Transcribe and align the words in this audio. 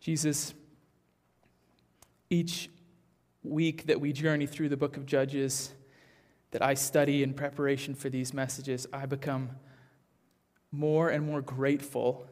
Jesus, 0.00 0.54
each 2.30 2.70
week 3.42 3.86
that 3.86 4.00
we 4.00 4.12
journey 4.12 4.46
through 4.46 4.68
the 4.68 4.76
book 4.76 4.96
of 4.96 5.06
Judges, 5.06 5.72
that 6.50 6.62
I 6.62 6.74
study 6.74 7.22
in 7.22 7.34
preparation 7.34 7.94
for 7.94 8.08
these 8.08 8.32
messages, 8.32 8.86
I 8.92 9.06
become 9.06 9.50
more 10.70 11.10
and 11.10 11.26
more 11.26 11.42
grateful 11.42 12.26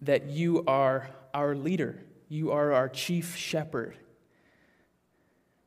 that 0.00 0.28
you 0.28 0.64
are 0.66 1.10
our 1.32 1.54
leader. 1.54 2.02
You 2.28 2.50
are 2.52 2.72
our 2.72 2.88
chief 2.88 3.36
shepherd. 3.36 3.96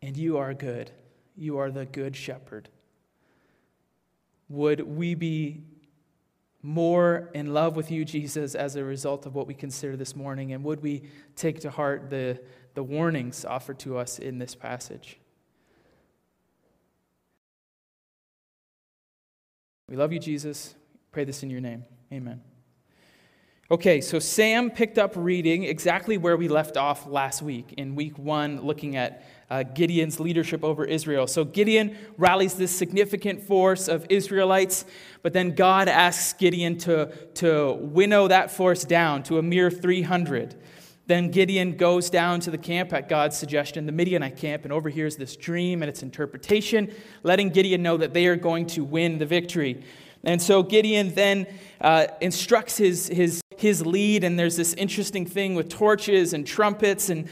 And 0.02 0.16
you 0.16 0.38
are 0.38 0.54
good. 0.54 0.92
You 1.36 1.58
are 1.58 1.72
the 1.72 1.86
good 1.86 2.16
shepherd. 2.16 2.70
Would 4.50 4.82
we 4.82 5.16
be 5.16 5.64
more 6.62 7.30
in 7.34 7.54
love 7.54 7.76
with 7.76 7.90
you, 7.90 8.04
Jesus, 8.04 8.56
as 8.56 8.76
a 8.76 8.84
result 8.84 9.26
of 9.26 9.36
what 9.36 9.48
we 9.48 9.54
consider 9.54 9.96
this 9.96 10.16
morning? 10.16 10.54
And 10.54 10.64
would 10.64 10.82
we 10.82 11.04
take 11.36 11.62
to 11.62 11.70
heart 11.70 12.10
the, 12.10 12.40
the 12.74 12.84
warnings 12.84 13.46
offered 13.46 13.80
to 13.80 13.98
us 13.98 14.20
in 14.20 14.40
this 14.40 14.56
passage? 14.56 15.20
We 19.88 19.96
love 19.96 20.14
you, 20.14 20.20
Jesus. 20.20 20.76
Pray 21.12 21.24
this 21.24 21.42
in 21.42 21.50
your 21.50 21.62
name. 21.62 21.86
Amen. 22.14 22.42
Okay, 23.72 24.02
so 24.02 24.20
Sam 24.20 24.72
picked 24.72 24.98
up 24.98 25.14
reading 25.16 25.64
exactly 25.64 26.18
where 26.18 26.36
we 26.36 26.48
left 26.48 26.76
off 26.76 27.08
last 27.08 27.42
week 27.42 27.74
in 27.78 27.96
week 27.96 28.18
one, 28.18 28.62
looking 28.62 28.96
at 28.96 29.24
uh, 29.50 29.64
Gideon's 29.64 30.20
leadership 30.20 30.64
over 30.64 30.86
Israel. 30.86 31.28
So 31.28 31.44
Gideon 31.44 31.98
rallies 32.18 32.54
this 32.54 32.76
significant 32.76 33.42
force 33.42 33.88
of 33.88 34.06
Israelites, 34.10 34.86
but 35.22 35.34
then 35.34 35.56
God 35.56 35.88
asks 35.88 36.34
Gideon 36.34 36.78
to, 36.80 37.12
to 37.36 37.74
winnow 37.74 38.28
that 38.28 38.52
force 38.52 38.84
down 38.84 39.24
to 39.24 39.38
a 39.38 39.42
mere 39.42 39.72
300. 39.72 40.56
Then 41.08 41.32
Gideon 41.32 41.76
goes 41.76 42.10
down 42.12 42.40
to 42.42 42.52
the 42.52 42.58
camp 42.58 42.94
at 42.94 43.10
God's 43.10 43.36
suggestion, 43.36 43.88
the 43.88 43.92
Midianite 43.92 44.38
camp, 44.38 44.64
and 44.64 44.72
overhears 44.72 45.16
this 45.16 45.36
dream 45.36 45.82
and 45.82 45.90
its 45.90 46.04
interpretation, 46.04 46.94
letting 47.24 47.50
Gideon 47.50 47.82
know 47.82 47.98
that 47.98 48.14
they 48.14 48.28
are 48.28 48.36
going 48.36 48.68
to 48.68 48.84
win 48.84 49.18
the 49.18 49.26
victory. 49.26 49.84
And 50.24 50.40
so 50.40 50.62
Gideon 50.62 51.16
then 51.16 51.48
uh, 51.82 52.08
instructs 52.22 52.78
his, 52.78 53.08
his 53.08 53.42
his 53.60 53.86
lead, 53.86 54.24
and 54.24 54.40
there's 54.40 54.56
this 54.56 54.74
interesting 54.76 55.26
thing 55.26 55.54
with 55.54 55.70
torches 55.70 56.34
and 56.34 56.48
trumpets. 56.48 57.10
And 57.10 57.30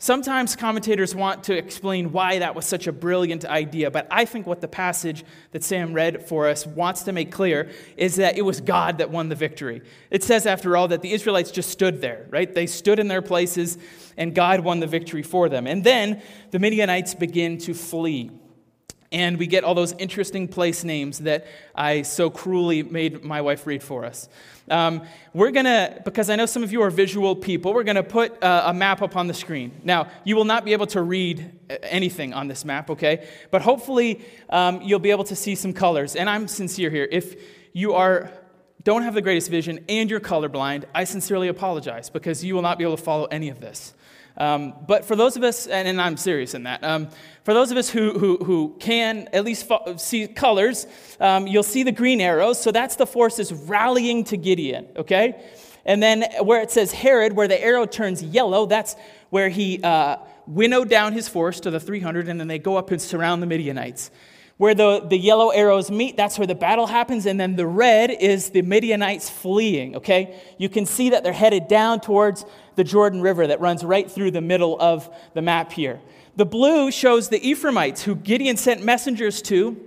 sometimes 0.00 0.56
commentators 0.56 1.14
want 1.14 1.44
to 1.44 1.56
explain 1.56 2.10
why 2.10 2.40
that 2.40 2.56
was 2.56 2.66
such 2.66 2.88
a 2.88 2.92
brilliant 2.92 3.44
idea. 3.44 3.90
But 3.90 4.08
I 4.10 4.24
think 4.24 4.46
what 4.46 4.60
the 4.60 4.66
passage 4.66 5.24
that 5.52 5.62
Sam 5.62 5.92
read 5.92 6.26
for 6.26 6.48
us 6.48 6.66
wants 6.66 7.04
to 7.04 7.12
make 7.12 7.30
clear 7.30 7.70
is 7.96 8.16
that 8.16 8.36
it 8.36 8.42
was 8.42 8.60
God 8.60 8.98
that 8.98 9.10
won 9.10 9.28
the 9.28 9.36
victory. 9.36 9.82
It 10.10 10.24
says, 10.24 10.46
after 10.46 10.76
all, 10.76 10.88
that 10.88 11.02
the 11.02 11.12
Israelites 11.12 11.52
just 11.52 11.70
stood 11.70 12.00
there, 12.00 12.26
right? 12.30 12.52
They 12.52 12.66
stood 12.66 12.98
in 12.98 13.08
their 13.08 13.22
places, 13.22 13.78
and 14.16 14.34
God 14.34 14.60
won 14.60 14.80
the 14.80 14.86
victory 14.86 15.22
for 15.22 15.48
them. 15.48 15.66
And 15.66 15.84
then 15.84 16.22
the 16.50 16.58
Midianites 16.58 17.14
begin 17.14 17.58
to 17.58 17.74
flee. 17.74 18.30
And 19.12 19.38
we 19.38 19.48
get 19.48 19.64
all 19.64 19.74
those 19.74 19.92
interesting 19.94 20.46
place 20.46 20.84
names 20.84 21.20
that 21.20 21.46
I 21.74 22.02
so 22.02 22.30
cruelly 22.30 22.84
made 22.84 23.24
my 23.24 23.40
wife 23.40 23.66
read 23.66 23.82
for 23.82 24.04
us. 24.04 24.28
Um, 24.70 25.02
we're 25.34 25.50
going 25.50 25.64
to, 25.64 26.00
because 26.04 26.30
I 26.30 26.36
know 26.36 26.46
some 26.46 26.62
of 26.62 26.70
you 26.70 26.80
are 26.82 26.90
visual 26.90 27.34
people, 27.34 27.74
we're 27.74 27.82
going 27.82 27.96
to 27.96 28.04
put 28.04 28.40
uh, 28.40 28.64
a 28.66 28.74
map 28.74 29.02
up 29.02 29.16
on 29.16 29.26
the 29.26 29.34
screen. 29.34 29.72
Now, 29.82 30.06
you 30.22 30.36
will 30.36 30.44
not 30.44 30.64
be 30.64 30.72
able 30.72 30.86
to 30.88 31.02
read 31.02 31.52
uh, 31.68 31.74
anything 31.82 32.32
on 32.32 32.46
this 32.46 32.64
map, 32.64 32.88
okay? 32.90 33.26
But 33.50 33.62
hopefully, 33.62 34.24
um, 34.48 34.80
you'll 34.80 35.00
be 35.00 35.10
able 35.10 35.24
to 35.24 35.34
see 35.34 35.56
some 35.56 35.72
colors. 35.72 36.14
And 36.14 36.30
I'm 36.30 36.46
sincere 36.46 36.88
here. 36.90 37.08
If 37.10 37.34
you 37.72 37.94
are 37.94 38.30
don't 38.82 39.02
have 39.02 39.12
the 39.12 39.20
greatest 39.20 39.50
vision 39.50 39.84
and 39.88 40.08
you're 40.08 40.20
colorblind, 40.20 40.84
I 40.94 41.04
sincerely 41.04 41.48
apologize 41.48 42.08
because 42.08 42.42
you 42.42 42.54
will 42.54 42.62
not 42.62 42.78
be 42.78 42.84
able 42.84 42.96
to 42.96 43.02
follow 43.02 43.26
any 43.26 43.50
of 43.50 43.60
this. 43.60 43.92
Um, 44.36 44.74
but 44.86 45.04
for 45.04 45.16
those 45.16 45.36
of 45.36 45.42
us, 45.42 45.66
and, 45.66 45.86
and 45.86 46.00
I'm 46.00 46.16
serious 46.16 46.54
in 46.54 46.62
that, 46.62 46.82
um, 46.82 47.08
for 47.44 47.54
those 47.54 47.70
of 47.70 47.76
us 47.76 47.90
who, 47.90 48.18
who, 48.18 48.36
who 48.38 48.76
can 48.80 49.28
at 49.32 49.44
least 49.44 49.66
fo- 49.66 49.96
see 49.96 50.26
colors, 50.26 50.86
um, 51.18 51.46
you'll 51.46 51.62
see 51.62 51.82
the 51.82 51.92
green 51.92 52.20
arrows. 52.20 52.60
So 52.60 52.72
that's 52.72 52.96
the 52.96 53.06
forces 53.06 53.52
rallying 53.52 54.24
to 54.24 54.36
Gideon, 54.36 54.88
okay? 54.96 55.42
And 55.84 56.02
then 56.02 56.24
where 56.42 56.62
it 56.62 56.70
says 56.70 56.92
Harod, 56.92 57.32
where 57.32 57.48
the 57.48 57.60
arrow 57.62 57.86
turns 57.86 58.22
yellow, 58.22 58.66
that's 58.66 58.96
where 59.30 59.48
he 59.48 59.82
uh, 59.82 60.16
winnowed 60.46 60.88
down 60.88 61.12
his 61.12 61.28
force 61.28 61.60
to 61.60 61.70
the 61.70 61.80
300, 61.80 62.28
and 62.28 62.38
then 62.38 62.48
they 62.48 62.58
go 62.58 62.76
up 62.76 62.90
and 62.90 63.00
surround 63.00 63.42
the 63.42 63.46
Midianites. 63.46 64.10
Where 64.56 64.74
the, 64.74 65.00
the 65.00 65.16
yellow 65.16 65.48
arrows 65.48 65.90
meet, 65.90 66.18
that's 66.18 66.38
where 66.38 66.46
the 66.46 66.54
battle 66.54 66.86
happens. 66.86 67.24
And 67.24 67.40
then 67.40 67.56
the 67.56 67.66
red 67.66 68.10
is 68.10 68.50
the 68.50 68.60
Midianites 68.60 69.30
fleeing, 69.30 69.96
okay? 69.96 70.38
You 70.58 70.68
can 70.68 70.84
see 70.84 71.10
that 71.10 71.24
they're 71.24 71.32
headed 71.32 71.66
down 71.66 72.00
towards 72.00 72.44
the 72.80 72.84
Jordan 72.84 73.20
River 73.20 73.46
that 73.46 73.60
runs 73.60 73.84
right 73.84 74.10
through 74.10 74.30
the 74.30 74.40
middle 74.40 74.80
of 74.80 75.14
the 75.34 75.42
map 75.42 75.70
here. 75.70 76.00
The 76.36 76.46
blue 76.46 76.90
shows 76.90 77.28
the 77.28 77.46
Ephraimites, 77.46 78.02
who 78.02 78.14
Gideon 78.14 78.56
sent 78.56 78.82
messengers 78.82 79.42
to 79.42 79.78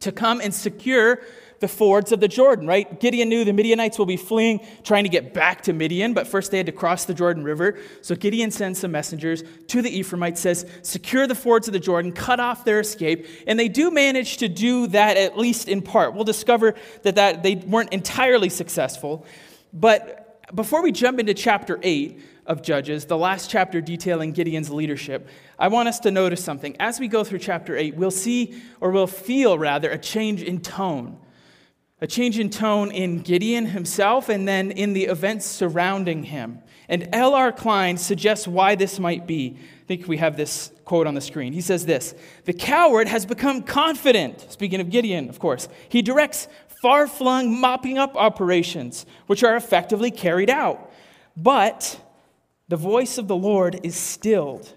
to 0.00 0.10
come 0.10 0.40
and 0.40 0.54
secure 0.54 1.20
the 1.60 1.68
fords 1.68 2.10
of 2.10 2.20
the 2.20 2.28
Jordan, 2.28 2.66
right? 2.66 2.98
Gideon 2.98 3.28
knew 3.28 3.44
the 3.44 3.52
Midianites 3.52 3.98
will 3.98 4.06
be 4.06 4.16
fleeing, 4.16 4.66
trying 4.82 5.04
to 5.04 5.10
get 5.10 5.34
back 5.34 5.60
to 5.64 5.74
Midian, 5.74 6.14
but 6.14 6.26
first 6.26 6.50
they 6.50 6.56
had 6.56 6.64
to 6.66 6.72
cross 6.72 7.04
the 7.04 7.12
Jordan 7.12 7.44
River. 7.44 7.78
So 8.00 8.16
Gideon 8.16 8.50
sends 8.50 8.80
some 8.80 8.92
messengers 8.92 9.44
to 9.68 9.82
the 9.82 9.90
Ephraimites, 9.90 10.40
says, 10.40 10.64
secure 10.80 11.26
the 11.26 11.34
fords 11.34 11.68
of 11.68 11.74
the 11.74 11.80
Jordan, 11.80 12.12
cut 12.12 12.40
off 12.40 12.64
their 12.64 12.80
escape. 12.80 13.26
And 13.46 13.60
they 13.60 13.68
do 13.68 13.90
manage 13.90 14.38
to 14.38 14.48
do 14.48 14.86
that 14.86 15.18
at 15.18 15.36
least 15.36 15.68
in 15.68 15.82
part. 15.82 16.14
We'll 16.14 16.24
discover 16.24 16.74
that, 17.02 17.16
that 17.16 17.42
they 17.42 17.56
weren't 17.56 17.92
entirely 17.92 18.48
successful. 18.48 19.26
But 19.74 20.21
before 20.54 20.82
we 20.82 20.92
jump 20.92 21.18
into 21.18 21.34
chapter 21.34 21.78
8, 21.82 22.20
of 22.46 22.62
Judges, 22.62 23.04
the 23.04 23.16
last 23.16 23.50
chapter 23.50 23.80
detailing 23.80 24.32
Gideon's 24.32 24.70
leadership, 24.70 25.28
I 25.58 25.68
want 25.68 25.88
us 25.88 26.00
to 26.00 26.10
notice 26.10 26.42
something. 26.42 26.76
As 26.80 26.98
we 26.98 27.06
go 27.06 27.22
through 27.22 27.38
chapter 27.38 27.76
8, 27.76 27.94
we'll 27.94 28.10
see, 28.10 28.60
or 28.80 28.90
we'll 28.90 29.06
feel 29.06 29.58
rather, 29.58 29.90
a 29.90 29.98
change 29.98 30.42
in 30.42 30.60
tone 30.60 31.18
a 32.02 32.06
change 32.06 32.36
in 32.36 32.50
tone 32.50 32.90
in 32.90 33.20
Gideon 33.20 33.64
himself 33.64 34.28
and 34.28 34.46
then 34.46 34.72
in 34.72 34.92
the 34.92 35.04
events 35.04 35.46
surrounding 35.46 36.24
him. 36.24 36.58
And 36.88 37.08
L.R. 37.12 37.52
Klein 37.52 37.96
suggests 37.96 38.48
why 38.48 38.74
this 38.74 38.98
might 38.98 39.24
be. 39.24 39.56
I 39.56 39.84
think 39.86 40.08
we 40.08 40.16
have 40.16 40.36
this 40.36 40.72
quote 40.84 41.06
on 41.06 41.14
the 41.14 41.20
screen. 41.20 41.52
He 41.52 41.60
says 41.60 41.86
this 41.86 42.16
The 42.44 42.52
coward 42.52 43.06
has 43.06 43.24
become 43.24 43.62
confident. 43.62 44.50
Speaking 44.50 44.80
of 44.80 44.90
Gideon, 44.90 45.28
of 45.28 45.38
course. 45.38 45.68
He 45.88 46.02
directs 46.02 46.48
far 46.82 47.06
flung 47.06 47.58
mopping 47.58 47.96
up 47.96 48.16
operations, 48.16 49.06
which 49.26 49.42
are 49.42 49.56
effectively 49.56 50.10
carried 50.10 50.50
out. 50.50 50.92
But 51.36 51.98
the 52.68 52.76
voice 52.76 53.16
of 53.16 53.28
the 53.28 53.36
Lord 53.36 53.80
is 53.82 53.96
stilled, 53.96 54.74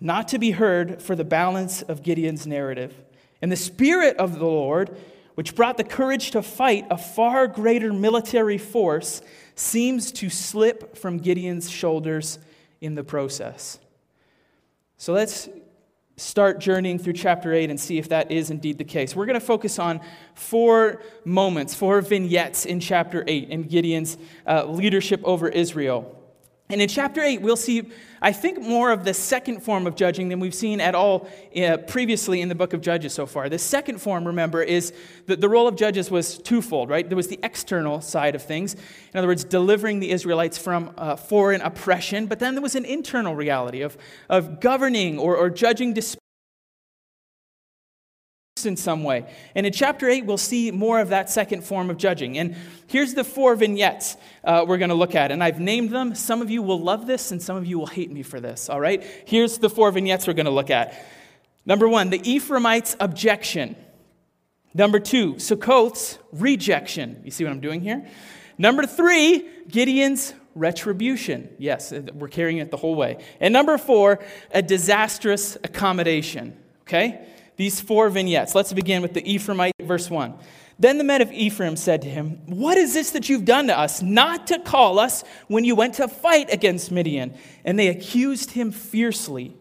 not 0.00 0.28
to 0.28 0.38
be 0.38 0.52
heard 0.52 1.02
for 1.02 1.16
the 1.16 1.24
balance 1.24 1.82
of 1.82 2.04
Gideon's 2.04 2.46
narrative. 2.46 2.94
And 3.42 3.50
the 3.50 3.56
Spirit 3.56 4.16
of 4.18 4.38
the 4.38 4.46
Lord 4.46 4.96
which 5.40 5.54
brought 5.54 5.78
the 5.78 5.84
courage 5.84 6.32
to 6.32 6.42
fight 6.42 6.86
a 6.90 6.98
far 6.98 7.46
greater 7.46 7.94
military 7.94 8.58
force, 8.58 9.22
seems 9.54 10.12
to 10.12 10.28
slip 10.28 10.98
from 10.98 11.16
Gideon's 11.16 11.70
shoulders 11.70 12.38
in 12.82 12.94
the 12.94 13.04
process. 13.04 13.78
So 14.98 15.14
let's 15.14 15.48
start 16.20 16.60
journeying 16.60 16.98
through 16.98 17.14
chapter 17.14 17.52
8 17.52 17.70
and 17.70 17.80
see 17.80 17.98
if 17.98 18.08
that 18.10 18.30
is 18.30 18.50
indeed 18.50 18.78
the 18.78 18.84
case. 18.84 19.16
We're 19.16 19.26
going 19.26 19.40
to 19.40 19.44
focus 19.44 19.78
on 19.78 20.00
four 20.34 21.00
moments, 21.24 21.74
four 21.74 22.00
vignettes 22.02 22.66
in 22.66 22.80
chapter 22.80 23.24
8 23.26 23.48
in 23.48 23.62
Gideon's 23.62 24.18
uh, 24.46 24.64
leadership 24.66 25.20
over 25.24 25.48
Israel. 25.48 26.19
And 26.70 26.80
in 26.80 26.88
chapter 26.88 27.20
8, 27.20 27.42
we'll 27.42 27.56
see, 27.56 27.90
I 28.22 28.30
think, 28.30 28.60
more 28.60 28.92
of 28.92 29.04
the 29.04 29.12
second 29.12 29.60
form 29.60 29.88
of 29.88 29.96
judging 29.96 30.28
than 30.28 30.38
we've 30.38 30.54
seen 30.54 30.80
at 30.80 30.94
all 30.94 31.28
uh, 31.60 31.78
previously 31.78 32.40
in 32.40 32.48
the 32.48 32.54
book 32.54 32.72
of 32.72 32.80
Judges 32.80 33.12
so 33.12 33.26
far. 33.26 33.48
The 33.48 33.58
second 33.58 34.00
form, 34.00 34.24
remember, 34.24 34.62
is 34.62 34.92
that 35.26 35.40
the 35.40 35.48
role 35.48 35.66
of 35.66 35.74
judges 35.74 36.12
was 36.12 36.38
twofold, 36.38 36.88
right? 36.88 37.08
There 37.08 37.16
was 37.16 37.26
the 37.26 37.40
external 37.42 38.00
side 38.00 38.36
of 38.36 38.42
things, 38.44 38.74
in 38.74 39.18
other 39.18 39.26
words, 39.26 39.42
delivering 39.42 39.98
the 39.98 40.12
Israelites 40.12 40.58
from 40.58 40.92
uh, 40.96 41.16
foreign 41.16 41.60
oppression, 41.60 42.26
but 42.26 42.38
then 42.38 42.54
there 42.54 42.62
was 42.62 42.76
an 42.76 42.84
internal 42.84 43.34
reality 43.34 43.82
of, 43.82 43.98
of 44.28 44.60
governing 44.60 45.18
or, 45.18 45.36
or 45.36 45.50
judging 45.50 45.92
disputes 45.92 46.19
in 48.66 48.76
some 48.76 49.04
way. 49.04 49.24
And 49.54 49.66
in 49.66 49.72
chapter 49.72 50.08
8, 50.08 50.26
we'll 50.26 50.38
see 50.38 50.70
more 50.70 51.00
of 51.00 51.08
that 51.08 51.30
second 51.30 51.64
form 51.64 51.90
of 51.90 51.96
judging. 51.96 52.38
And 52.38 52.56
here's 52.86 53.14
the 53.14 53.24
four 53.24 53.54
vignettes 53.54 54.16
uh, 54.44 54.64
we're 54.66 54.78
going 54.78 54.90
to 54.90 54.94
look 54.94 55.14
at. 55.14 55.30
And 55.32 55.42
I've 55.42 55.60
named 55.60 55.90
them. 55.90 56.14
Some 56.14 56.42
of 56.42 56.50
you 56.50 56.62
will 56.62 56.80
love 56.80 57.06
this, 57.06 57.30
and 57.30 57.42
some 57.42 57.56
of 57.56 57.66
you 57.66 57.78
will 57.78 57.86
hate 57.86 58.10
me 58.10 58.22
for 58.22 58.40
this, 58.40 58.68
all 58.68 58.80
right? 58.80 59.02
Here's 59.26 59.58
the 59.58 59.70
four 59.70 59.90
vignettes 59.90 60.26
we're 60.26 60.34
going 60.34 60.46
to 60.46 60.52
look 60.52 60.70
at. 60.70 60.94
Number 61.66 61.88
one, 61.88 62.10
the 62.10 62.20
Ephraimites' 62.28 62.96
objection. 63.00 63.76
Number 64.74 65.00
two, 65.00 65.38
Succoth's 65.38 66.18
rejection. 66.32 67.22
You 67.24 67.30
see 67.30 67.44
what 67.44 67.50
I'm 67.50 67.60
doing 67.60 67.80
here? 67.80 68.06
Number 68.56 68.86
three, 68.86 69.48
Gideon's 69.68 70.34
retribution. 70.54 71.48
Yes, 71.58 71.92
we're 71.92 72.28
carrying 72.28 72.58
it 72.58 72.70
the 72.70 72.76
whole 72.76 72.94
way. 72.94 73.22
And 73.40 73.52
number 73.52 73.78
four, 73.78 74.20
a 74.52 74.62
disastrous 74.62 75.56
accommodation. 75.56 76.56
Okay? 76.82 77.26
These 77.60 77.78
four 77.78 78.08
vignettes. 78.08 78.54
Let's 78.54 78.72
begin 78.72 79.02
with 79.02 79.12
the 79.12 79.20
Ephraimite, 79.20 79.72
verse 79.82 80.08
1. 80.08 80.32
Then 80.78 80.96
the 80.96 81.04
men 81.04 81.20
of 81.20 81.30
Ephraim 81.30 81.76
said 81.76 82.00
to 82.00 82.08
him, 82.08 82.40
What 82.46 82.78
is 82.78 82.94
this 82.94 83.10
that 83.10 83.28
you've 83.28 83.44
done 83.44 83.66
to 83.66 83.78
us, 83.78 84.00
not 84.00 84.46
to 84.46 84.58
call 84.58 84.98
us 84.98 85.24
when 85.46 85.64
you 85.64 85.74
went 85.74 85.92
to 85.96 86.08
fight 86.08 86.50
against 86.50 86.90
Midian? 86.90 87.34
And 87.62 87.78
they 87.78 87.88
accused 87.88 88.52
him 88.52 88.72
fiercely. 88.72 89.54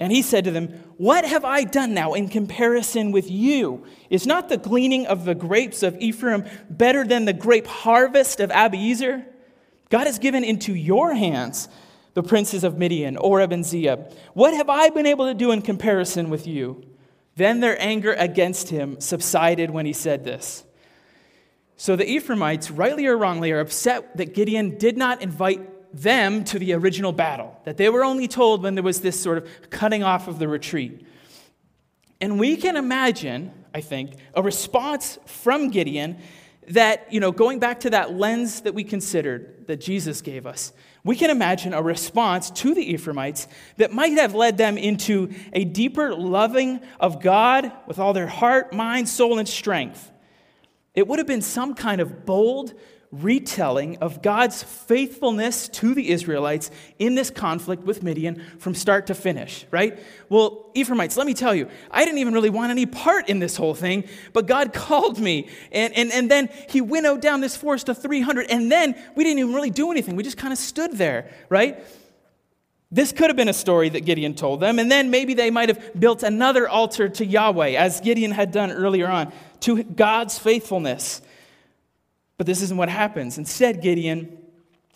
And 0.00 0.10
he 0.10 0.22
said 0.22 0.42
to 0.42 0.50
them, 0.50 0.70
What 0.96 1.24
have 1.24 1.44
I 1.44 1.62
done 1.62 1.94
now 1.94 2.14
in 2.14 2.28
comparison 2.28 3.12
with 3.12 3.30
you? 3.30 3.86
Is 4.10 4.26
not 4.26 4.48
the 4.48 4.58
gleaning 4.58 5.06
of 5.06 5.24
the 5.24 5.36
grapes 5.36 5.84
of 5.84 5.96
Ephraim 6.00 6.46
better 6.68 7.04
than 7.04 7.26
the 7.26 7.32
grape 7.32 7.68
harvest 7.68 8.40
of 8.40 8.50
Abiezer? 8.50 9.24
God 9.88 10.08
has 10.08 10.18
given 10.18 10.42
into 10.42 10.74
your 10.74 11.14
hands 11.14 11.68
the 12.14 12.24
princes 12.24 12.64
of 12.64 12.76
Midian, 12.76 13.16
Oreb 13.16 13.52
and 13.52 13.62
Zeeb. 13.62 14.12
What 14.34 14.52
have 14.52 14.68
I 14.68 14.88
been 14.88 15.06
able 15.06 15.26
to 15.26 15.34
do 15.34 15.52
in 15.52 15.62
comparison 15.62 16.28
with 16.28 16.48
you? 16.48 16.84
Then 17.36 17.60
their 17.60 17.80
anger 17.80 18.14
against 18.14 18.70
him 18.70 19.00
subsided 19.00 19.70
when 19.70 19.86
he 19.86 19.92
said 19.92 20.24
this. 20.24 20.64
So 21.76 21.94
the 21.94 22.10
Ephraimites, 22.10 22.70
rightly 22.70 23.06
or 23.06 23.16
wrongly, 23.16 23.52
are 23.52 23.60
upset 23.60 24.16
that 24.16 24.34
Gideon 24.34 24.78
did 24.78 24.96
not 24.96 25.20
invite 25.20 25.60
them 25.94 26.44
to 26.44 26.58
the 26.58 26.72
original 26.72 27.12
battle, 27.12 27.58
that 27.64 27.76
they 27.76 27.88
were 27.88 28.04
only 28.04 28.28
told 28.28 28.62
when 28.62 28.74
there 28.74 28.84
was 28.84 29.00
this 29.00 29.20
sort 29.20 29.38
of 29.38 29.70
cutting 29.70 30.02
off 30.02 30.28
of 30.28 30.38
the 30.38 30.48
retreat. 30.48 31.06
And 32.20 32.40
we 32.40 32.56
can 32.56 32.76
imagine, 32.76 33.52
I 33.74 33.82
think, 33.82 34.14
a 34.34 34.42
response 34.42 35.18
from 35.26 35.70
Gideon 35.70 36.18
that, 36.68 37.12
you 37.12 37.20
know, 37.20 37.30
going 37.30 37.58
back 37.58 37.80
to 37.80 37.90
that 37.90 38.14
lens 38.14 38.62
that 38.62 38.74
we 38.74 38.84
considered 38.84 39.66
that 39.66 39.80
Jesus 39.80 40.22
gave 40.22 40.46
us, 40.46 40.72
we 41.06 41.14
can 41.16 41.30
imagine 41.30 41.72
a 41.72 41.82
response 41.82 42.50
to 42.50 42.74
the 42.74 42.92
Ephraimites 42.92 43.46
that 43.76 43.92
might 43.92 44.12
have 44.12 44.34
led 44.34 44.58
them 44.58 44.76
into 44.76 45.32
a 45.52 45.64
deeper 45.64 46.14
loving 46.14 46.80
of 46.98 47.22
God 47.22 47.70
with 47.86 47.98
all 47.98 48.12
their 48.12 48.26
heart, 48.26 48.72
mind, 48.72 49.08
soul, 49.08 49.38
and 49.38 49.48
strength. 49.48 50.10
It 50.94 51.06
would 51.06 51.18
have 51.18 51.26
been 51.28 51.42
some 51.42 51.74
kind 51.74 52.00
of 52.00 52.26
bold, 52.26 52.74
retelling 53.22 53.98
of 53.98 54.22
God's 54.22 54.62
faithfulness 54.62 55.68
to 55.68 55.94
the 55.94 56.10
Israelites 56.10 56.70
in 56.98 57.14
this 57.14 57.30
conflict 57.30 57.84
with 57.84 58.02
Midian 58.02 58.42
from 58.58 58.74
start 58.74 59.06
to 59.08 59.14
finish, 59.14 59.66
right? 59.70 59.98
Well, 60.28 60.70
Ephraimites, 60.74 61.16
let 61.16 61.26
me 61.26 61.34
tell 61.34 61.54
you, 61.54 61.68
I 61.90 62.04
didn't 62.04 62.18
even 62.18 62.34
really 62.34 62.50
want 62.50 62.70
any 62.70 62.86
part 62.86 63.28
in 63.28 63.38
this 63.38 63.56
whole 63.56 63.74
thing, 63.74 64.04
but 64.32 64.46
God 64.46 64.72
called 64.74 65.18
me. 65.18 65.48
And, 65.72 65.94
and, 65.94 66.12
and 66.12 66.30
then 66.30 66.48
He 66.68 66.80
winnowed 66.80 67.20
down 67.20 67.40
this 67.40 67.56
force 67.56 67.84
to 67.84 67.94
300, 67.94 68.46
and 68.50 68.70
then 68.70 68.94
we 69.14 69.24
didn't 69.24 69.38
even 69.38 69.54
really 69.54 69.70
do 69.70 69.90
anything. 69.90 70.16
We 70.16 70.22
just 70.22 70.38
kind 70.38 70.52
of 70.52 70.58
stood 70.58 70.92
there, 70.92 71.30
right? 71.48 71.82
This 72.90 73.10
could 73.10 73.30
have 73.30 73.36
been 73.36 73.48
a 73.48 73.52
story 73.52 73.88
that 73.88 74.04
Gideon 74.04 74.34
told 74.34 74.60
them, 74.60 74.78
and 74.78 74.90
then 74.90 75.10
maybe 75.10 75.34
they 75.34 75.50
might 75.50 75.68
have 75.68 75.98
built 75.98 76.22
another 76.22 76.68
altar 76.68 77.08
to 77.08 77.26
Yahweh, 77.26 77.70
as 77.70 78.00
Gideon 78.00 78.30
had 78.30 78.52
done 78.52 78.70
earlier 78.70 79.08
on, 79.08 79.32
to 79.60 79.82
God's 79.82 80.38
faithfulness. 80.38 81.20
But 82.38 82.46
this 82.46 82.62
isn't 82.62 82.76
what 82.76 82.88
happens. 82.88 83.38
Instead, 83.38 83.80
Gideon 83.80 84.38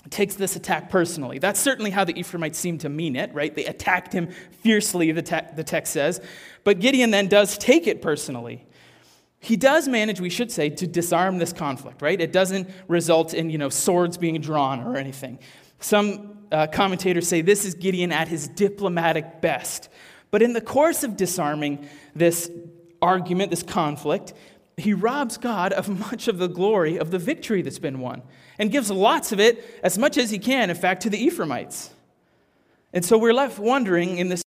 takes 0.08 0.34
this 0.34 0.56
attack 0.56 0.90
personally. 0.90 1.38
That's 1.38 1.60
certainly 1.60 1.90
how 1.90 2.04
the 2.04 2.18
Ephraimites 2.18 2.58
seem 2.58 2.78
to 2.78 2.88
mean 2.88 3.16
it, 3.16 3.32
right? 3.34 3.54
They 3.54 3.66
attacked 3.66 4.12
him 4.12 4.30
fiercely, 4.62 5.12
the, 5.12 5.22
te- 5.22 5.54
the 5.54 5.64
text 5.64 5.92
says. 5.92 6.20
But 6.64 6.80
Gideon 6.80 7.10
then 7.10 7.28
does 7.28 7.58
take 7.58 7.86
it 7.86 8.00
personally. 8.00 8.66
He 9.40 9.56
does 9.56 9.88
manage, 9.88 10.20
we 10.20 10.30
should 10.30 10.52
say, 10.52 10.70
to 10.70 10.86
disarm 10.86 11.38
this 11.38 11.52
conflict, 11.52 12.02
right? 12.02 12.20
It 12.20 12.32
doesn't 12.32 12.68
result 12.88 13.32
in, 13.34 13.50
you 13.50 13.58
know, 13.58 13.70
swords 13.70 14.18
being 14.18 14.40
drawn 14.40 14.80
or 14.80 14.96
anything. 14.96 15.38
Some 15.80 16.38
uh, 16.52 16.66
commentators 16.66 17.26
say 17.26 17.40
this 17.40 17.64
is 17.64 17.74
Gideon 17.74 18.12
at 18.12 18.28
his 18.28 18.48
diplomatic 18.48 19.40
best. 19.40 19.88
But 20.30 20.42
in 20.42 20.52
the 20.52 20.60
course 20.60 21.04
of 21.04 21.16
disarming 21.16 21.88
this 22.14 22.50
argument, 23.00 23.50
this 23.50 23.62
conflict, 23.62 24.34
he 24.80 24.94
robs 24.94 25.36
God 25.36 25.72
of 25.72 25.88
much 25.88 26.28
of 26.28 26.38
the 26.38 26.48
glory 26.48 26.98
of 26.98 27.10
the 27.10 27.18
victory 27.18 27.62
that's 27.62 27.78
been 27.78 28.00
won 28.00 28.22
and 28.58 28.70
gives 28.70 28.90
lots 28.90 29.32
of 29.32 29.40
it, 29.40 29.80
as 29.82 29.98
much 29.98 30.18
as 30.18 30.30
he 30.30 30.38
can, 30.38 30.70
in 30.70 30.76
fact, 30.76 31.02
to 31.02 31.10
the 31.10 31.18
Ephraimites. 31.18 31.90
And 32.92 33.04
so 33.04 33.16
we're 33.16 33.32
left 33.32 33.58
wondering 33.58 34.18
in 34.18 34.28
this 34.28 34.42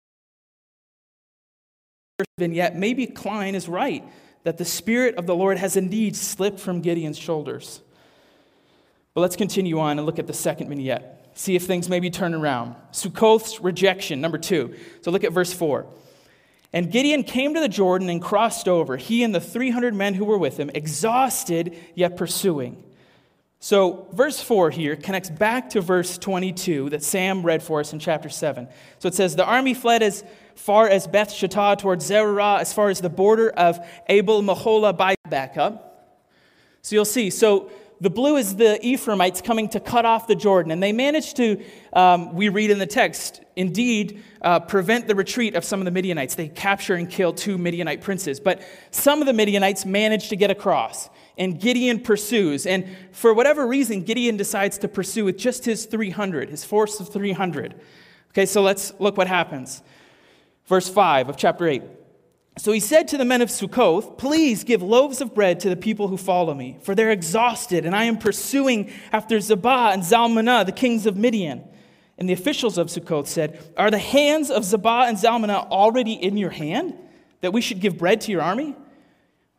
vignette 2.38 2.75
maybe 2.75 3.07
Klein 3.07 3.56
is 3.56 3.68
right 3.68 4.03
that 4.44 4.57
the 4.57 4.65
Spirit 4.65 5.15
of 5.15 5.25
the 5.25 5.35
Lord 5.35 5.57
has 5.57 5.75
indeed 5.75 6.15
slipped 6.15 6.59
from 6.59 6.81
Gideon's 6.81 7.18
shoulders. 7.18 7.81
But 9.13 9.21
let's 9.21 9.35
continue 9.35 9.80
on 9.80 9.97
and 9.97 10.06
look 10.06 10.19
at 10.19 10.27
the 10.27 10.33
second 10.33 10.69
vignette. 10.69 11.31
See 11.35 11.56
if 11.56 11.65
things 11.65 11.89
maybe 11.89 12.09
turn 12.09 12.33
around. 12.33 12.75
Sukkoth's 12.91 13.59
rejection, 13.62 14.21
number 14.21 14.38
two. 14.38 14.75
So 15.01 15.12
look 15.12 15.24
at 15.24 15.31
verse 15.31 15.53
4. 15.53 15.85
And 16.73 16.91
Gideon 16.91 17.23
came 17.23 17.53
to 17.53 17.59
the 17.59 17.69
Jordan 17.69 18.09
and 18.09 18.19
crossed 18.21 18.67
over, 18.67 18.97
he 18.97 19.23
and 19.23 19.33
the 19.33 19.39
300 19.39 19.93
men 19.93 20.15
who 20.15 20.25
were 20.25 20.39
with 20.39 20.57
him, 20.57 20.71
exhausted 20.73 21.77
yet 21.93 22.17
pursuing. 22.17 22.83
So, 23.59 24.07
verse 24.11 24.41
4 24.41 24.71
here 24.71 24.97
connects 24.97 25.29
back 25.29 25.69
to 25.69 25.79
verse 25.79 26.17
22 26.17 26.89
that 26.89 27.01
Sam 27.01 27.43
read 27.43 27.63
for 27.63 27.79
us 27.79 27.93
in 27.93 27.99
chapter 27.99 28.27
7. 28.27 28.67
So 28.99 29.07
it 29.07 29.13
says, 29.13 29.37
The 29.37 29.45
army 29.45 29.73
fled 29.73 30.03
as 30.03 30.25
far 30.55 30.89
as 30.89 31.07
Beth 31.07 31.29
Shittah 31.29 31.77
towards 31.77 32.09
Zererah, 32.09 32.59
as 32.59 32.73
far 32.73 32.89
as 32.89 32.99
the 32.99 33.09
border 33.09 33.51
of 33.51 33.79
Abel 34.09 34.41
Meholah 34.41 34.97
by 34.97 35.15
Tabbath. 35.29 35.79
So 36.81 36.95
you'll 36.95 37.05
see. 37.05 37.29
So 37.29 37.71
the 38.01 38.10
blue 38.10 38.36
is 38.36 38.56
the 38.56 38.80
Ephraimites 38.86 39.42
coming 39.42 39.69
to 39.69 39.80
cut 39.80 40.06
off 40.06 40.28
the 40.28 40.36
Jordan. 40.36 40.72
And 40.72 40.81
they 40.81 40.92
managed 40.92 41.38
to, 41.38 41.63
um, 41.94 42.34
we 42.34 42.50
read 42.50 42.69
in 42.69 42.80
the 42.80 42.86
text, 42.86 43.42
indeed 43.56 44.24
uh, 44.42 44.60
prevent 44.60 45.07
the 45.07 45.16
retreat 45.16 45.56
of 45.56 45.63
some 45.63 45.80
of 45.80 45.86
the 45.86 45.92
Midianites. 45.92 46.36
They 46.36 46.50
capture 46.50 46.95
and 46.95 47.10
kill 47.10 47.34
two 47.34 47.57
Midianite 47.57 48.01
princes. 48.01 48.40
But 48.40 48.62
some 48.92 49.22
of 49.22 49.28
the 49.28 49.34
Midianites 49.34 49.86
manage 49.86 50.30
to 50.30 50.36
get 50.36 50.51
across. 50.51 51.10
And 51.38 51.60
Gideon 51.60 52.00
pursues. 52.00 52.66
And 52.66 52.95
for 53.12 53.34
whatever 53.34 53.66
reason, 53.66 54.04
Gideon 54.04 54.38
decides 54.38 54.78
to 54.80 54.88
pursue 54.88 55.25
with 55.25 55.38
just 55.38 55.66
his 55.66 55.86
300, 55.86 56.50
his 56.50 56.63
force 56.63 57.00
of 57.00 57.10
300. 57.10 57.75
Okay, 58.31 58.45
so 58.45 58.62
let's 58.62 58.94
look 59.00 59.18
what 59.18 59.28
happens. 59.28 59.81
Verse 60.66 60.90
5 60.90 61.30
of 61.30 61.38
chapter 61.38 61.68
8. 61.68 61.81
So 62.57 62.71
he 62.71 62.79
said 62.79 63.07
to 63.09 63.17
the 63.17 63.25
men 63.25 63.41
of 63.41 63.50
Sukkoth, 63.50 64.17
Please 64.17 64.63
give 64.63 64.83
loaves 64.83 65.21
of 65.21 65.33
bread 65.33 65.59
to 65.61 65.69
the 65.69 65.75
people 65.75 66.07
who 66.07 66.17
follow 66.17 66.53
me, 66.53 66.77
for 66.81 66.94
they're 66.94 67.11
exhausted, 67.11 67.85
and 67.85 67.95
I 67.95 68.03
am 68.03 68.17
pursuing 68.17 68.91
after 69.11 69.38
Zebah 69.38 69.94
and 69.94 70.03
Zalmunna, 70.03 70.65
the 70.65 70.71
kings 70.71 71.05
of 71.05 71.17
Midian. 71.17 71.63
And 72.17 72.29
the 72.29 72.33
officials 72.33 72.77
of 72.77 72.88
Sukkoth 72.88 73.27
said, 73.27 73.73
Are 73.75 73.89
the 73.89 73.97
hands 73.97 74.51
of 74.51 74.63
Zebah 74.63 75.07
and 75.07 75.17
Zalmunna 75.17 75.67
already 75.69 76.13
in 76.13 76.38
your 76.38 76.51
hand, 76.51 76.95
that 77.41 77.53
we 77.53 77.61
should 77.61 77.79
give 77.79 77.97
bread 77.97 78.21
to 78.21 78.31
your 78.31 78.41
army? 78.41 78.75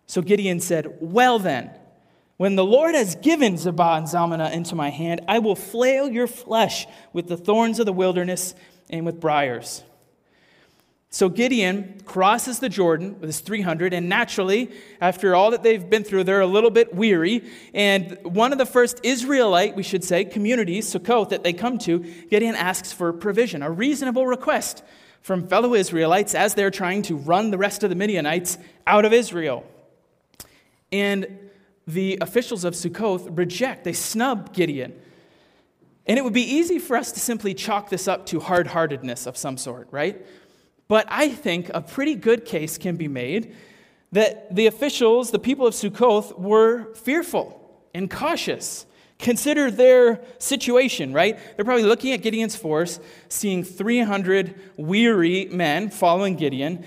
So 0.07 0.23
Gideon 0.23 0.61
said, 0.61 0.97
Well 1.01 1.41
then, 1.41 1.71
when 2.37 2.55
the 2.55 2.65
Lord 2.65 2.95
has 2.95 3.17
given 3.17 3.55
Zebah 3.55 3.99
and 3.99 4.07
Zalmunna 4.07 4.53
into 4.53 4.77
my 4.77 4.91
hand, 4.91 5.23
I 5.27 5.41
will 5.41 5.57
flail 5.57 6.09
your 6.09 6.29
flesh 6.29 6.87
with 7.13 7.27
the 7.27 7.37
thorns 7.37 7.81
of 7.81 7.87
the 7.87 7.93
wilderness 7.93 8.55
and 8.89 9.05
with 9.05 9.21
briars. 9.21 9.83
So 11.15 11.29
Gideon 11.29 12.01
crosses 12.05 12.59
the 12.59 12.69
Jordan 12.69 13.21
with 13.21 13.29
his 13.29 13.39
300, 13.39 13.95
and 13.95 14.09
naturally, 14.09 14.73
after 15.01 15.37
all 15.37 15.53
that 15.53 15.63
they've 15.63 15.89
been 15.89 16.03
through, 16.03 16.25
they're 16.25 16.41
a 16.41 16.47
little 16.47 16.73
bit 16.73 16.93
weary. 16.93 17.49
And 17.73 18.19
one 18.25 18.51
of 18.51 18.59
the 18.59 18.67
first 18.67 18.99
Israelite, 19.05 19.77
we 19.77 19.85
should 19.85 20.03
say, 20.03 20.25
communities, 20.25 20.93
Sukkoth, 20.93 21.29
that 21.29 21.45
they 21.45 21.53
come 21.53 21.79
to, 21.79 22.01
Gideon 22.01 22.57
asks 22.57 22.93
for 22.93 23.13
provision, 23.13 23.63
a 23.63 23.71
reasonable 23.71 24.27
request 24.27 24.83
from 25.23 25.47
fellow 25.47 25.75
Israelites 25.75 26.35
as 26.35 26.55
they're 26.55 26.73
trying 26.73 27.03
to 27.03 27.17
run 27.17 27.53
the 27.53 27.59
rest 27.59 27.85
of 27.85 27.91
the 27.91 27.97
Midianites 27.97 28.59
out 28.85 29.05
of 29.05 29.13
Israel. 29.13 29.65
And 30.91 31.49
the 31.87 32.19
officials 32.23 32.65
of 32.65 32.75
Sukkoth 32.75 33.39
reject, 33.39 33.85
they 33.85 33.93
snub 33.93 34.53
Gideon. 34.53 35.01
And 36.07 36.19
it 36.19 36.25
would 36.25 36.35
be 36.35 36.43
easy 36.43 36.81
for 36.81 36.97
us 36.97 37.13
to 37.13 37.21
simply 37.21 37.55
chalk 37.55 37.89
this 37.89 38.09
up 38.09 38.27
to 38.27 38.41
hard 38.41 38.67
heartedness 38.67 39.27
of 39.27 39.37
some 39.37 39.57
sort, 39.57 39.87
right? 39.93 40.27
But 40.89 41.07
I 41.09 41.29
think 41.29 41.71
a 41.73 41.81
pretty 41.81 42.15
good 42.15 42.45
case 42.45 42.79
can 42.79 42.97
be 42.97 43.09
made 43.09 43.55
that 44.13 44.55
the 44.55 44.67
officials, 44.67 45.31
the 45.31 45.39
people 45.39 45.67
of 45.67 45.75
Sukkoth, 45.75 46.39
were 46.39 46.95
fearful 46.95 47.61
and 47.95 48.11
cautious. 48.11 48.87
Consider 49.19 49.71
their 49.71 50.21
situation, 50.39 51.13
right? 51.13 51.39
They're 51.57 51.65
probably 51.65 51.85
looking 51.85 52.13
at 52.13 52.23
Gideon's 52.23 52.57
force, 52.57 53.01
seeing 53.29 53.65
300 53.65 54.55
weary 54.77 55.47
men 55.51 55.91
following 55.91 56.37
Gideon, 56.37 56.85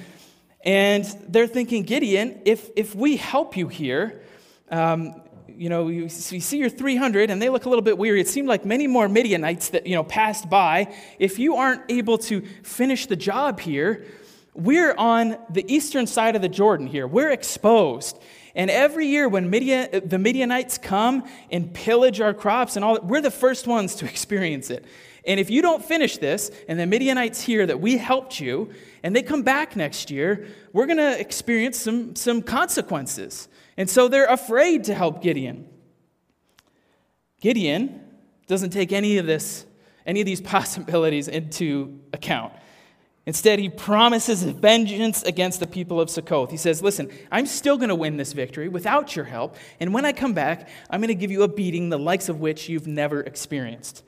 and 0.64 1.06
they're 1.30 1.48
thinking, 1.48 1.84
Gideon, 1.84 2.42
if, 2.46 2.70
if 2.76 2.94
we 2.94 3.16
help 3.16 3.56
you 3.56 3.70
here, 3.70 4.22
um, 4.70 5.22
you 5.56 5.70
know, 5.70 5.88
you, 5.88 6.10
see 6.10 6.58
your 6.58 6.70
300 6.70 7.30
and 7.30 7.42
they 7.42 7.50
look 7.50 7.66
a 7.66 7.70
little 7.70 7.84
bit 7.84 7.98
weary. 7.98 8.22
It 8.22 8.28
seemed 8.28 8.48
like 8.48 8.66
many 8.66 8.88
more 8.88 9.08
Midianites 9.08 9.70
that, 9.70 9.88
you 9.88 9.96
know, 9.96 10.04
passed 10.04 10.50
by. 10.50 10.94
If 11.20 11.40
you 11.40 11.56
aren't 11.56 11.84
able 11.90 12.18
to 12.20 12.42
finish 12.64 13.06
the 13.06 13.16
job 13.16 13.60
here, 13.60 14.06
we're 14.54 14.96
on 14.96 15.38
the 15.50 15.64
eastern 15.72 16.08
side 16.08 16.36
of 16.36 16.42
the 16.42 16.50
Jordan 16.50 16.88
here. 16.88 17.08
We're 17.08 17.32
exposed. 17.32 18.18
And 18.56 18.72
every 18.72 19.06
year 19.06 19.30
when 19.30 19.50
Midian, 19.52 20.08
the 20.08 20.18
Midianites 20.18 20.80
come 20.80 21.30
and 21.52 21.72
pillage 21.72 22.20
our 22.20 22.34
crops 22.34 22.76
and 22.76 22.84
all, 22.84 23.00
we're 23.02 23.22
the 23.22 23.32
first 23.32 23.68
ones 23.68 23.96
to 23.96 24.06
experience 24.10 24.70
it. 24.70 24.84
And 25.28 25.40
if 25.40 25.50
you 25.50 25.62
don't 25.62 25.84
finish 25.84 26.18
this, 26.18 26.50
and 26.70 26.80
the 26.80 26.88
Midianites 26.88 27.42
hear 27.42 27.66
that 27.66 27.82
we 27.82 27.98
helped 27.98 28.40
you, 28.40 28.72
and 29.04 29.14
they 29.16 29.22
come 29.22 29.44
back 29.44 29.76
next 29.76 30.10
year, 30.10 30.48
we're 30.72 30.86
going 30.86 30.98
to 30.98 31.20
experience 31.20 31.78
some, 31.78 32.16
some 32.16 32.42
consequences. 32.42 33.50
And 33.78 33.90
so 33.90 34.08
they're 34.08 34.26
afraid 34.26 34.86
to 34.86 34.96
help 34.96 35.22
Gideon. 35.22 35.70
Gideon 37.40 38.02
doesn't 38.48 38.72
take 38.72 38.92
any 38.92 39.18
of 39.18 39.28
this, 39.28 39.66
any 40.06 40.20
of 40.20 40.26
these 40.26 40.42
possibilities 40.56 41.28
into 41.28 42.00
account. 42.12 42.54
Instead, 43.28 43.60
he 43.60 43.68
promises 43.68 44.42
vengeance 44.42 45.22
against 45.24 45.60
the 45.60 45.68
people 45.68 46.00
of 46.00 46.10
Succoth. 46.10 46.50
He 46.50 46.56
says, 46.56 46.82
Listen, 46.82 47.12
I'm 47.30 47.46
still 47.46 47.76
going 47.76 47.90
to 47.90 47.96
win 47.96 48.16
this 48.16 48.32
victory 48.32 48.70
without 48.70 49.18
your 49.18 49.26
help. 49.26 49.58
And 49.82 49.94
when 49.94 50.06
I 50.06 50.14
come 50.14 50.34
back, 50.34 50.70
I'm 50.90 51.02
going 51.02 51.10
to 51.10 51.16
give 51.16 51.30
you 51.30 51.44
a 51.44 51.48
beating 51.48 51.90
the 51.90 52.00
likes 52.00 52.30
of 52.30 52.40
which 52.40 52.70
you've 52.70 52.88
never 52.88 53.20
experienced. 53.20 54.04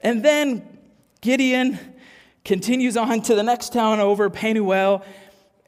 And 0.00 0.24
then 0.24 0.78
Gideon 1.20 1.78
continues 2.44 2.96
on 2.96 3.22
to 3.22 3.36
the 3.36 3.44
next 3.44 3.72
town 3.72 4.00
over, 4.00 4.28
Penuel, 4.30 5.04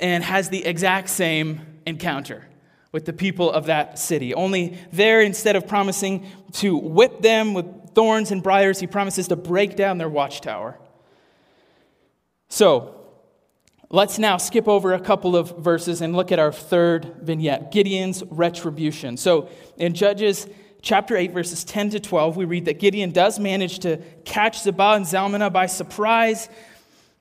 and 0.00 0.24
has 0.24 0.48
the 0.48 0.64
exact 0.66 1.08
same 1.08 1.60
encounter 1.86 2.48
with 2.92 3.04
the 3.04 3.12
people 3.12 3.50
of 3.50 3.66
that 3.66 3.98
city. 3.98 4.34
Only 4.34 4.78
there, 4.92 5.20
instead 5.20 5.56
of 5.56 5.66
promising 5.66 6.26
to 6.54 6.76
whip 6.76 7.20
them 7.20 7.54
with 7.54 7.94
thorns 7.94 8.30
and 8.30 8.42
briars, 8.42 8.80
he 8.80 8.86
promises 8.86 9.28
to 9.28 9.36
break 9.36 9.76
down 9.76 9.98
their 9.98 10.08
watchtower. 10.08 10.78
So, 12.48 12.94
let's 13.90 14.18
now 14.18 14.36
skip 14.36 14.68
over 14.68 14.94
a 14.94 15.00
couple 15.00 15.36
of 15.36 15.58
verses 15.58 16.00
and 16.00 16.16
look 16.16 16.32
at 16.32 16.38
our 16.38 16.52
third 16.52 17.16
vignette 17.20 17.70
Gideon's 17.70 18.22
retribution. 18.30 19.16
So, 19.16 19.48
in 19.76 19.94
Judges 19.94 20.46
chapter 20.80 21.16
8, 21.16 21.32
verses 21.32 21.64
10 21.64 21.90
to 21.90 22.00
12, 22.00 22.36
we 22.36 22.44
read 22.44 22.64
that 22.66 22.78
Gideon 22.78 23.10
does 23.10 23.38
manage 23.38 23.80
to 23.80 23.98
catch 24.24 24.62
Zebah 24.62 24.96
and 24.96 25.04
Zalmunna 25.04 25.52
by 25.52 25.66
surprise. 25.66 26.48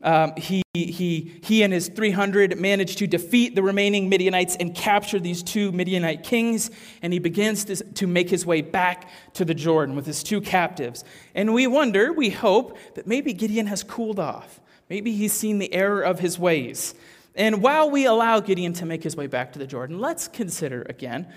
Um, 0.01 0.33
he, 0.37 0.61
he, 0.73 1.39
he 1.43 1.63
and 1.63 1.73
his 1.73 1.89
300 1.89 2.59
managed 2.59 2.99
to 2.99 3.07
defeat 3.07 3.55
the 3.55 3.63
remaining 3.63 4.09
Midianites 4.09 4.55
and 4.55 4.75
capture 4.75 5.19
these 5.19 5.41
two 5.41 5.71
Midianite 5.71 6.23
kings, 6.23 6.69
and 7.01 7.11
he 7.11 7.19
begins 7.19 7.65
to, 7.65 7.75
to 7.75 8.05
make 8.05 8.29
his 8.29 8.45
way 8.45 8.61
back 8.61 9.09
to 9.33 9.43
the 9.43 9.55
Jordan 9.55 9.95
with 9.95 10.05
his 10.05 10.21
two 10.21 10.39
captives. 10.39 11.03
And 11.33 11.53
we 11.53 11.65
wonder, 11.65 12.13
we 12.13 12.29
hope, 12.29 12.77
that 12.93 13.07
maybe 13.07 13.33
Gideon 13.33 13.65
has 13.67 13.83
cooled 13.83 14.19
off 14.19 14.59
Maybe 14.89 15.11
he's 15.13 15.33
seen 15.33 15.59
the 15.59 15.73
error 15.73 16.01
of 16.01 16.19
his 16.19 16.39
ways. 16.39 16.95
And 17.35 17.61
while 17.61 17.89
we 17.89 18.05
allow 18.05 18.39
Gideon 18.39 18.73
to 18.73 18.85
make 18.85 19.03
his 19.03 19.15
way 19.15 19.27
back 19.27 19.53
to 19.53 19.59
the 19.59 19.67
Jordan, 19.67 19.99
let's 19.99 20.27
consider 20.27 20.83
again 20.89 21.27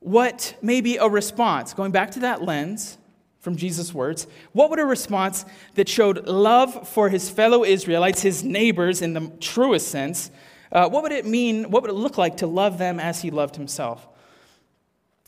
what 0.00 0.56
may 0.60 0.80
be 0.80 0.96
a 0.96 1.08
response, 1.08 1.72
going 1.72 1.92
back 1.92 2.10
to 2.12 2.20
that 2.20 2.42
lens 2.42 2.98
from 3.44 3.56
Jesus' 3.56 3.92
words, 3.92 4.26
what 4.52 4.70
would 4.70 4.78
a 4.78 4.86
response 4.86 5.44
that 5.74 5.86
showed 5.86 6.26
love 6.26 6.88
for 6.88 7.10
his 7.10 7.28
fellow 7.28 7.62
Israelites, 7.62 8.22
his 8.22 8.42
neighbors 8.42 9.02
in 9.02 9.12
the 9.12 9.30
truest 9.38 9.88
sense, 9.88 10.30
uh, 10.72 10.88
what 10.88 11.02
would 11.02 11.12
it 11.12 11.26
mean, 11.26 11.70
what 11.70 11.82
would 11.82 11.90
it 11.90 11.94
look 11.94 12.16
like 12.16 12.38
to 12.38 12.46
love 12.46 12.78
them 12.78 12.98
as 12.98 13.20
he 13.20 13.30
loved 13.30 13.56
himself? 13.56 14.08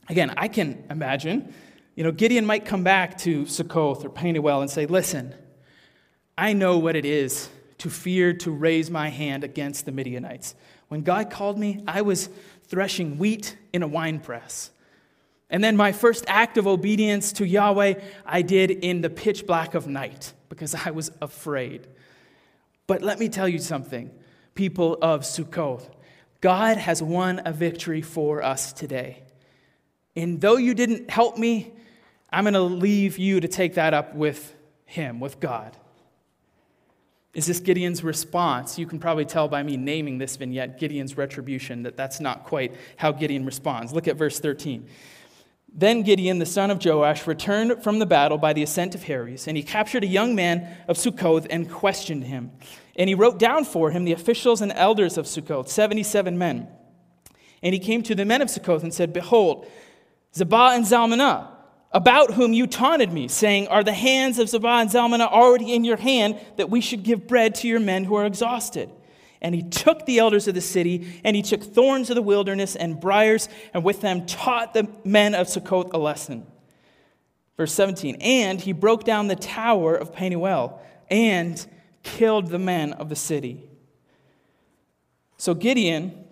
Again, 0.08 0.32
I 0.34 0.48
can 0.48 0.82
imagine, 0.88 1.52
you 1.94 2.04
know, 2.04 2.10
Gideon 2.10 2.46
might 2.46 2.64
come 2.64 2.82
back 2.82 3.18
to 3.18 3.44
Succoth 3.44 4.02
or 4.02 4.08
Penuel 4.08 4.62
and 4.62 4.70
say, 4.70 4.86
listen, 4.86 5.34
I 6.38 6.54
know 6.54 6.78
what 6.78 6.96
it 6.96 7.04
is 7.04 7.50
to 7.78 7.90
fear 7.90 8.32
to 8.32 8.50
raise 8.50 8.90
my 8.90 9.10
hand 9.10 9.44
against 9.44 9.84
the 9.84 9.92
Midianites. 9.92 10.54
When 10.88 11.02
God 11.02 11.30
called 11.30 11.58
me, 11.58 11.84
I 11.86 12.00
was 12.00 12.30
threshing 12.64 13.18
wheat 13.18 13.58
in 13.74 13.82
a 13.82 13.86
winepress. 13.86 14.70
And 15.48 15.62
then 15.62 15.76
my 15.76 15.92
first 15.92 16.24
act 16.26 16.58
of 16.58 16.66
obedience 16.66 17.32
to 17.34 17.46
Yahweh, 17.46 17.94
I 18.24 18.42
did 18.42 18.70
in 18.70 19.00
the 19.00 19.10
pitch 19.10 19.46
black 19.46 19.74
of 19.74 19.86
night 19.86 20.32
because 20.48 20.74
I 20.74 20.90
was 20.90 21.10
afraid. 21.20 21.86
But 22.86 23.02
let 23.02 23.18
me 23.18 23.28
tell 23.28 23.48
you 23.48 23.58
something, 23.58 24.10
people 24.54 24.98
of 25.00 25.22
Sukkoth. 25.22 25.88
God 26.40 26.76
has 26.76 27.02
won 27.02 27.42
a 27.44 27.52
victory 27.52 28.02
for 28.02 28.42
us 28.42 28.72
today. 28.72 29.22
And 30.14 30.40
though 30.40 30.56
you 30.56 30.74
didn't 30.74 31.10
help 31.10 31.38
me, 31.38 31.72
I'm 32.30 32.44
going 32.44 32.54
to 32.54 32.60
leave 32.60 33.18
you 33.18 33.40
to 33.40 33.48
take 33.48 33.74
that 33.74 33.94
up 33.94 34.14
with 34.14 34.54
Him, 34.84 35.20
with 35.20 35.40
God. 35.40 35.76
Is 37.34 37.46
this 37.46 37.60
Gideon's 37.60 38.02
response? 38.02 38.78
You 38.78 38.86
can 38.86 38.98
probably 38.98 39.26
tell 39.26 39.46
by 39.46 39.62
me 39.62 39.76
naming 39.76 40.18
this 40.18 40.36
vignette 40.36 40.78
Gideon's 40.78 41.18
retribution 41.18 41.82
that 41.82 41.96
that's 41.96 42.18
not 42.18 42.44
quite 42.44 42.74
how 42.96 43.12
Gideon 43.12 43.44
responds. 43.44 43.92
Look 43.92 44.08
at 44.08 44.16
verse 44.16 44.40
13. 44.40 44.88
Then 45.78 46.02
Gideon, 46.02 46.38
the 46.38 46.46
son 46.46 46.70
of 46.70 46.82
Joash, 46.82 47.26
returned 47.26 47.82
from 47.82 47.98
the 47.98 48.06
battle 48.06 48.38
by 48.38 48.54
the 48.54 48.62
ascent 48.62 48.94
of 48.94 49.02
Heres, 49.02 49.46
and 49.46 49.58
he 49.58 49.62
captured 49.62 50.04
a 50.04 50.06
young 50.06 50.34
man 50.34 50.74
of 50.88 50.96
Sukkoth 50.96 51.46
and 51.50 51.70
questioned 51.70 52.24
him. 52.24 52.50
And 52.96 53.10
he 53.10 53.14
wrote 53.14 53.38
down 53.38 53.66
for 53.66 53.90
him 53.90 54.06
the 54.06 54.12
officials 54.12 54.62
and 54.62 54.72
elders 54.72 55.18
of 55.18 55.26
Sukkoth, 55.26 55.68
77 55.68 56.38
men. 56.38 56.68
And 57.62 57.74
he 57.74 57.78
came 57.78 58.02
to 58.04 58.14
the 58.14 58.24
men 58.24 58.40
of 58.40 58.48
Sukkoth 58.48 58.82
and 58.82 58.94
said, 58.94 59.12
Behold, 59.12 59.66
Zebah 60.34 60.76
and 60.76 60.86
Zalmunna, 60.86 61.48
about 61.92 62.32
whom 62.32 62.54
you 62.54 62.66
taunted 62.66 63.12
me, 63.12 63.28
saying, 63.28 63.68
Are 63.68 63.84
the 63.84 63.92
hands 63.92 64.38
of 64.38 64.48
Zebah 64.48 64.80
and 64.80 64.90
Zalmunna 64.90 65.30
already 65.30 65.74
in 65.74 65.84
your 65.84 65.98
hand 65.98 66.40
that 66.56 66.70
we 66.70 66.80
should 66.80 67.02
give 67.02 67.26
bread 67.26 67.54
to 67.56 67.68
your 67.68 67.80
men 67.80 68.04
who 68.04 68.14
are 68.14 68.24
exhausted? 68.24 68.90
And 69.40 69.54
he 69.54 69.62
took 69.62 70.06
the 70.06 70.18
elders 70.18 70.48
of 70.48 70.54
the 70.54 70.60
city, 70.60 71.20
and 71.24 71.36
he 71.36 71.42
took 71.42 71.62
thorns 71.62 72.10
of 72.10 72.16
the 72.16 72.22
wilderness 72.22 72.76
and 72.76 73.00
briars, 73.00 73.48
and 73.74 73.84
with 73.84 74.00
them 74.00 74.26
taught 74.26 74.74
the 74.74 74.88
men 75.04 75.34
of 75.34 75.48
Succoth 75.48 75.92
a 75.94 75.98
lesson. 75.98 76.46
Verse 77.56 77.72
17, 77.72 78.16
and 78.20 78.60
he 78.60 78.72
broke 78.72 79.04
down 79.04 79.28
the 79.28 79.36
tower 79.36 79.94
of 79.94 80.12
Penuel 80.12 80.80
and 81.10 81.66
killed 82.02 82.48
the 82.48 82.58
men 82.58 82.92
of 82.92 83.08
the 83.08 83.16
city. 83.16 83.64
So 85.38 85.54
Gideon 85.54 86.25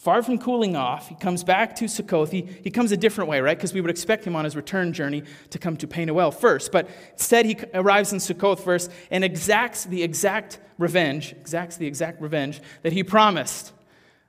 Far 0.00 0.22
from 0.22 0.38
cooling 0.38 0.76
off, 0.76 1.10
he 1.10 1.14
comes 1.14 1.44
back 1.44 1.76
to 1.76 1.86
Succoth. 1.86 2.30
He, 2.30 2.48
he 2.64 2.70
comes 2.70 2.90
a 2.90 2.96
different 2.96 3.28
way, 3.28 3.42
right? 3.42 3.54
Because 3.54 3.74
we 3.74 3.82
would 3.82 3.90
expect 3.90 4.24
him 4.24 4.34
on 4.34 4.46
his 4.46 4.56
return 4.56 4.94
journey 4.94 5.24
to 5.50 5.58
come 5.58 5.76
to 5.76 5.86
Penuel 5.86 6.30
first. 6.30 6.72
But 6.72 6.88
instead, 7.12 7.44
he 7.44 7.58
arrives 7.74 8.10
in 8.10 8.18
Succoth 8.18 8.64
first 8.64 8.90
and 9.10 9.22
exacts 9.22 9.84
the 9.84 10.02
exact 10.02 10.58
revenge, 10.78 11.32
exacts 11.32 11.76
the 11.76 11.86
exact 11.86 12.22
revenge 12.22 12.62
that 12.80 12.94
he 12.94 13.04
promised, 13.04 13.74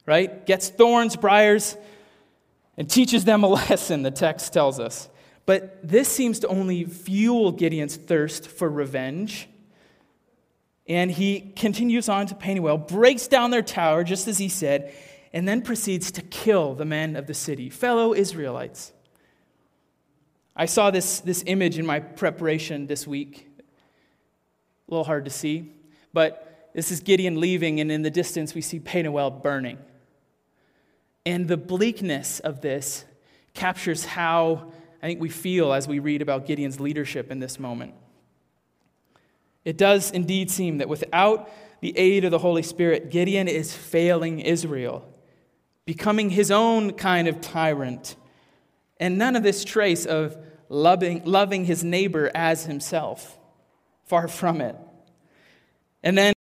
right? 0.06 0.46
Gets 0.46 0.68
thorns, 0.68 1.16
briars, 1.16 1.78
and 2.76 2.90
teaches 2.90 3.24
them 3.24 3.46
a 3.46 3.48
lesson, 3.70 4.04
the 4.04 4.12
text 4.12 4.52
tells 4.52 4.78
us. 4.78 5.08
But 5.46 5.88
this 5.88 6.10
seems 6.10 6.40
to 6.40 6.50
only 6.50 6.84
fuel 6.84 7.54
Gideon's 7.54 7.96
thirst 7.96 8.46
for 8.46 8.70
revenge. 8.70 9.48
And 10.86 11.10
he 11.10 11.54
continues 11.56 12.10
on 12.10 12.28
to 12.28 12.36
Penuel, 12.36 12.78
breaks 12.78 13.28
down 13.28 13.52
their 13.52 13.62
tower, 13.62 14.04
just 14.04 14.28
as 14.28 14.38
he 14.38 14.50
said, 14.50 14.94
and 15.34 15.48
then 15.48 15.62
proceeds 15.62 16.12
to 16.12 16.22
kill 16.22 16.76
the 16.76 16.86
men 16.86 17.16
of 17.16 17.28
the 17.28 17.34
city, 17.34 17.70
fellow 17.70 18.14
Israelites. 18.14 18.92
I 20.56 20.66
saw 20.66 20.92
this, 20.92 21.22
this 21.22 21.44
image 21.48 21.80
in 21.80 21.86
my 21.86 22.00
preparation 22.00 22.88
this 22.88 23.08
week. 23.08 23.48
A 23.60 24.92
little 24.92 25.06
hard 25.06 25.26
to 25.26 25.32
see, 25.32 25.72
but 26.12 26.70
this 26.74 26.92
is 26.92 27.00
Gideon 27.00 27.40
leaving, 27.40 27.80
and 27.80 27.92
in 27.92 28.02
the 28.02 28.10
distance 28.10 28.54
we 28.54 28.62
see 28.62 28.80
Penuel 28.80 29.32
burning. 29.32 29.78
And 31.26 31.48
the 31.48 31.58
bleakness 31.58 32.40
of 32.42 32.62
this 32.62 33.06
captures 33.54 34.06
how 34.06 34.72
I 35.02 35.08
think 35.08 35.22
we 35.22 35.30
feel 35.30 35.72
as 35.74 35.88
we 35.88 36.00
read 36.00 36.22
about 36.22 36.46
Gideon's 36.46 36.80
leadership 36.80 37.32
in 37.32 37.40
this 37.40 37.60
moment. 37.60 37.94
It 39.64 39.78
does 39.78 40.12
indeed 40.12 40.52
seem 40.52 40.80
that 40.80 40.90
without 40.90 41.50
the 41.82 41.98
aid 41.98 42.26
of 42.26 42.32
the 42.32 42.40
Holy 42.40 42.64
Spirit, 42.64 43.12
Gideon 43.12 43.48
is 43.48 43.76
failing 43.76 44.40
Israel 44.40 45.11
becoming 45.86 46.30
his 46.30 46.52
own 46.52 46.94
kind 46.94 47.28
of 47.28 47.42
tyrant, 47.42 48.16
and 49.00 49.18
none 49.18 49.36
of 49.36 49.44
this 49.44 49.64
trace 49.64 50.06
of 50.06 50.38
loving, 50.70 51.24
loving 51.26 51.66
his 51.66 51.84
neighbor 51.84 52.32
as 52.34 52.66
himself. 52.66 53.38
Far 54.06 54.28
from 54.28 54.62
it. 54.62 54.76
And 56.04 56.18
then, 56.18 56.34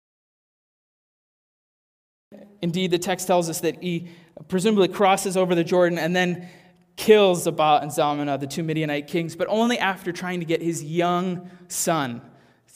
indeed, 2.60 2.90
the 2.90 2.98
text 2.98 3.26
tells 3.26 3.48
us 3.48 3.60
that 3.60 3.82
he 3.82 4.08
presumably 4.48 4.88
crosses 4.88 5.36
over 5.36 5.54
the 5.54 5.64
Jordan 5.64 5.98
and 5.98 6.14
then 6.16 6.48
kills 6.96 7.46
Zebah 7.46 7.82
and 7.82 7.90
Zalmunna, 7.90 8.38
the 8.38 8.46
two 8.46 8.62
Midianite 8.62 9.06
kings, 9.06 9.36
but 9.36 9.48
only 9.48 9.78
after 9.78 10.12
trying 10.12 10.40
to 10.40 10.46
get 10.46 10.60
his 10.60 10.82
young 10.82 11.50
son 11.68 12.20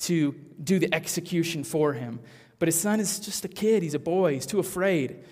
to 0.01 0.35
do 0.63 0.79
the 0.79 0.93
execution 0.95 1.65
for 1.65 1.93
him. 1.93 2.21
But 2.59 2.69
his 2.69 2.79
son 2.79 3.01
is 3.01 3.21
just 3.21 3.45
a 3.45 3.49
kid, 3.49 3.83
he's 3.83 3.95
a 3.95 3.99
boy, 3.99 4.35
he's 4.35 4.47
too 4.47 4.61
afraid. 4.61 5.25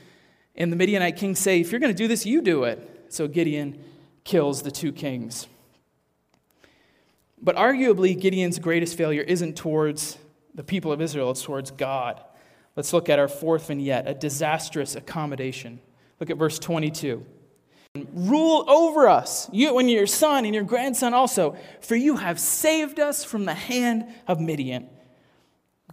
And 0.54 0.71
the 0.71 0.76
Midianite 0.76 1.16
kings 1.16 1.38
say, 1.38 1.61
If 1.61 1.73
you're 1.73 1.80
going 1.80 1.94
to 1.94 1.97
do 1.97 2.09
this, 2.09 2.26
you 2.26 2.42
do 2.42 2.64
it. 2.64 3.06
So 3.09 3.28
Gideon 3.28 3.82
kills 4.25 4.62
the 4.62 4.71
two 4.71 4.92
kings. 4.92 5.47
But 7.40 7.56
arguably, 7.56 8.18
Gideon's 8.18 8.59
greatest 8.59 8.97
failure 8.97 9.23
isn't 9.23 9.56
towards 9.56 10.18
the 10.54 10.62
people 10.62 10.92
of 10.92 11.00
Israel, 11.00 11.30
it's 11.30 11.42
towards 11.42 11.71
God. 11.71 12.23
Let's 12.76 12.92
look 12.92 13.09
at 13.09 13.18
our 13.18 13.28
fourth 13.28 13.66
vignette 13.66 14.06
a 14.06 14.14
disastrous 14.14 14.94
accommodation. 14.94 15.80
Look 16.21 16.30
at 16.30 16.37
verse 16.37 16.59
22. 16.59 17.26
Rule 18.14 18.64
over 18.71 19.06
us, 19.06 19.50
you 19.52 19.78
and 19.78 19.90
your 19.90 20.06
son 20.06 20.47
and 20.47 20.54
your 20.54 20.64
grandson 20.64 21.12
also, 21.12 21.56
for 21.80 21.94
you 21.94 22.16
have 22.16 22.40
saved 22.40 22.99
us 22.99 23.23
from 23.23 23.44
the 23.44 23.54
hand 23.54 24.06
of 24.26 24.40
Midian. 24.40 24.88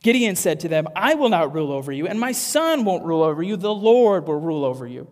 Gideon 0.01 0.36
said 0.36 0.62
to 0.62 0.68
them, 0.68 0.88
I 0.96 1.15
will 1.15 1.29
not 1.29 1.53
rule 1.53 1.72
over 1.72 1.91
you, 1.91 2.08
and 2.08 2.20
my 2.20 2.32
son 2.32 2.86
won't 2.86 3.06
rule 3.06 3.24
over 3.24 3.44
you. 3.44 3.58
The 3.58 3.74
Lord 3.74 4.27
will 4.27 4.39
rule 4.39 4.63
over 4.63 4.88
you. 4.88 5.08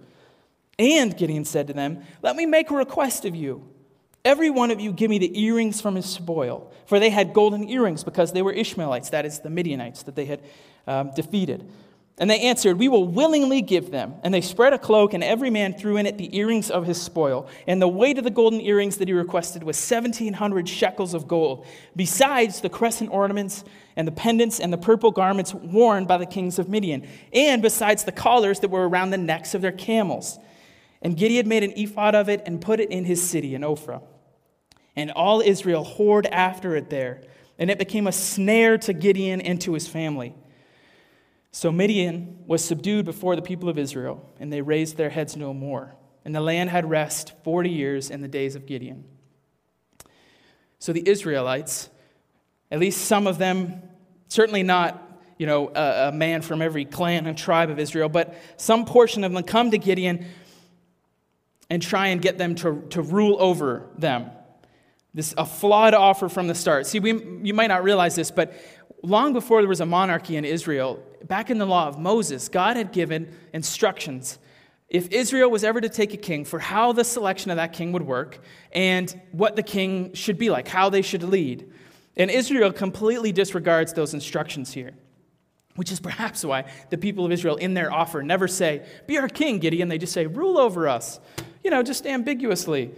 And 0.79 1.15
Gideon 1.17 1.45
said 1.45 1.67
to 1.67 1.73
them, 1.73 2.03
Let 2.21 2.35
me 2.35 2.45
make 2.45 2.69
a 2.69 2.75
request 2.75 3.25
of 3.25 3.35
you. 3.35 3.67
Every 4.23 4.49
one 4.49 4.71
of 4.71 4.79
you 4.79 4.91
give 4.91 5.09
me 5.09 5.19
the 5.19 5.41
earrings 5.41 5.81
from 5.81 5.95
his 5.95 6.05
spoil. 6.05 6.71
For 6.85 6.99
they 6.99 7.09
had 7.09 7.33
golden 7.33 7.67
earrings 7.69 8.03
because 8.03 8.33
they 8.33 8.41
were 8.41 8.51
Ishmaelites, 8.51 9.09
that 9.09 9.25
is, 9.25 9.39
the 9.39 9.49
Midianites 9.49 10.03
that 10.03 10.15
they 10.15 10.25
had 10.25 10.41
um, 10.85 11.11
defeated. 11.15 11.69
And 12.19 12.29
they 12.29 12.41
answered, 12.41 12.77
We 12.77 12.87
will 12.87 13.05
willingly 13.05 13.61
give 13.61 13.91
them. 13.91 14.15
And 14.23 14.33
they 14.33 14.41
spread 14.41 14.73
a 14.73 14.79
cloak, 14.79 15.13
and 15.13 15.23
every 15.23 15.49
man 15.49 15.73
threw 15.73 15.97
in 15.97 16.05
it 16.05 16.17
the 16.17 16.35
earrings 16.35 16.69
of 16.69 16.85
his 16.85 17.01
spoil. 17.01 17.47
And 17.67 17.81
the 17.81 17.87
weight 17.87 18.17
of 18.17 18.23
the 18.23 18.29
golden 18.29 18.61
earrings 18.61 18.97
that 18.97 19.07
he 19.07 19.13
requested 19.13 19.63
was 19.63 19.77
1,700 19.77 20.67
shekels 20.67 21.13
of 21.13 21.27
gold, 21.27 21.65
besides 21.95 22.61
the 22.61 22.69
crescent 22.69 23.11
ornaments 23.11 23.63
and 23.97 24.07
the 24.07 24.11
pendants 24.11 24.59
and 24.59 24.71
the 24.71 24.77
purple 24.77 25.09
garments 25.11 25.53
worn 25.53 26.05
by 26.05 26.17
the 26.17 26.25
kings 26.25 26.59
of 26.59 26.69
Midian, 26.69 27.05
and 27.33 27.61
besides 27.63 28.03
the 28.03 28.11
collars 28.11 28.59
that 28.59 28.69
were 28.69 28.87
around 28.87 29.09
the 29.09 29.17
necks 29.17 29.55
of 29.55 29.61
their 29.61 29.71
camels. 29.71 30.37
And 31.01 31.17
Gideon 31.17 31.47
made 31.47 31.63
an 31.63 31.73
ephod 31.75 32.13
of 32.13 32.29
it 32.29 32.43
and 32.45 32.61
put 32.61 32.79
it 32.79 32.91
in 32.91 33.05
his 33.05 33.27
city 33.27 33.55
in 33.55 33.63
Ophrah. 33.63 34.03
And 34.95 35.11
all 35.11 35.41
Israel 35.41 35.83
whored 35.83 36.27
after 36.31 36.75
it 36.75 36.91
there, 36.91 37.23
and 37.57 37.71
it 37.71 37.79
became 37.79 38.05
a 38.05 38.11
snare 38.11 38.77
to 38.77 38.93
Gideon 38.93 39.41
and 39.41 39.59
to 39.61 39.73
his 39.73 39.87
family. 39.87 40.35
So 41.51 41.71
Midian 41.71 42.43
was 42.45 42.63
subdued 42.63 43.03
before 43.03 43.35
the 43.35 43.41
people 43.41 43.67
of 43.67 43.79
Israel, 43.79 44.31
and 44.39 44.53
they 44.53 44.61
raised 44.61 44.95
their 44.95 45.09
heads 45.09 45.35
no 45.35 45.55
more. 45.55 45.95
And 46.23 46.35
the 46.35 46.41
land 46.41 46.69
had 46.69 46.87
rest 46.87 47.33
40 47.43 47.71
years 47.71 48.11
in 48.11 48.21
the 48.21 48.27
days 48.27 48.55
of 48.55 48.67
Gideon. 48.67 49.05
So 50.77 50.93
the 50.93 51.07
Israelites, 51.09 51.89
at 52.71 52.79
least 52.79 53.05
some 53.05 53.27
of 53.27 53.37
them, 53.37 53.81
certainly 54.27 54.63
not 54.63 55.03
you 55.37 55.45
know, 55.45 55.71
a, 55.75 56.07
a 56.07 56.11
man 56.11 56.41
from 56.41 56.61
every 56.61 56.85
clan 56.85 57.27
and 57.27 57.37
tribe 57.37 57.69
of 57.69 57.79
Israel, 57.79 58.09
but 58.09 58.35
some 58.57 58.85
portion 58.85 59.23
of 59.23 59.31
them 59.31 59.43
come 59.43 59.71
to 59.71 59.77
Gideon 59.77 60.25
and 61.69 61.81
try 61.81 62.07
and 62.07 62.21
get 62.21 62.37
them 62.37 62.55
to, 62.55 62.81
to 62.89 63.01
rule 63.01 63.37
over 63.39 63.87
them. 63.97 64.31
This 65.13 65.33
a 65.37 65.45
flawed 65.45 65.93
offer 65.93 66.29
from 66.29 66.47
the 66.47 66.55
start. 66.55 66.87
See, 66.87 66.99
we, 66.99 67.39
you 67.43 67.53
might 67.53 67.67
not 67.67 67.83
realize 67.83 68.15
this, 68.15 68.31
but 68.31 68.53
long 69.03 69.33
before 69.33 69.61
there 69.61 69.69
was 69.69 69.81
a 69.81 69.85
monarchy 69.85 70.37
in 70.37 70.45
Israel, 70.45 71.03
back 71.23 71.49
in 71.49 71.57
the 71.57 71.65
law 71.65 71.87
of 71.87 71.99
Moses, 71.99 72.49
God 72.49 72.77
had 72.77 72.91
given 72.91 73.33
instructions. 73.53 74.39
If 74.89 75.09
Israel 75.11 75.49
was 75.49 75.63
ever 75.63 75.81
to 75.81 75.89
take 75.89 76.13
a 76.13 76.17
king, 76.17 76.45
for 76.45 76.59
how 76.59 76.93
the 76.93 77.03
selection 77.03 77.51
of 77.51 77.57
that 77.57 77.73
king 77.73 77.91
would 77.91 78.03
work 78.03 78.39
and 78.71 79.19
what 79.31 79.55
the 79.55 79.63
king 79.63 80.13
should 80.13 80.37
be 80.37 80.49
like, 80.49 80.67
how 80.67 80.89
they 80.89 81.01
should 81.01 81.23
lead. 81.23 81.71
And 82.17 82.29
Israel 82.29 82.71
completely 82.71 83.31
disregards 83.31 83.93
those 83.93 84.13
instructions 84.13 84.73
here, 84.73 84.91
which 85.75 85.91
is 85.91 85.99
perhaps 85.99 86.43
why 86.43 86.65
the 86.89 86.97
people 86.97 87.25
of 87.25 87.31
Israel, 87.31 87.55
in 87.55 87.73
their 87.73 87.93
offer, 87.93 88.21
never 88.23 88.47
say, 88.47 88.85
Be 89.05 89.17
our 89.17 89.29
king, 89.29 89.59
Gideon. 89.59 89.87
They 89.87 89.97
just 89.97 90.13
say, 90.13 90.25
Rule 90.25 90.57
over 90.57 90.87
us 90.87 91.19
you 91.67 91.71
know, 91.71 91.83
just 91.83 92.07
ambiguously. 92.07 92.91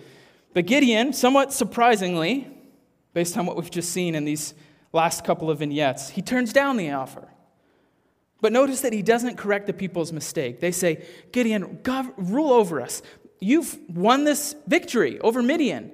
But 0.53 0.67
Gideon, 0.67 1.11
somewhat 1.11 1.51
surprisingly, 1.51 2.47
based 3.13 3.35
on 3.35 3.47
what 3.47 3.55
we've 3.55 3.71
just 3.71 3.89
seen 3.91 4.13
in 4.13 4.25
these 4.25 4.53
last 4.93 5.25
couple 5.25 5.49
of 5.49 5.57
vignettes, 5.57 6.09
he 6.11 6.21
turns 6.21 6.53
down 6.53 6.77
the 6.77 6.91
offer. 6.91 7.27
But 8.41 8.53
notice 8.53 8.81
that 8.81 8.93
he 8.93 9.01
doesn't 9.01 9.37
correct 9.37 9.65
the 9.65 9.73
people's 9.73 10.13
mistake. 10.13 10.59
They 10.59 10.71
say, 10.71 11.03
Gideon, 11.31 11.79
God, 11.81 12.11
rule 12.15 12.53
over 12.53 12.79
us. 12.79 13.01
You've 13.39 13.75
won 13.89 14.23
this 14.23 14.55
victory 14.67 15.19
over 15.19 15.41
Midian. 15.41 15.91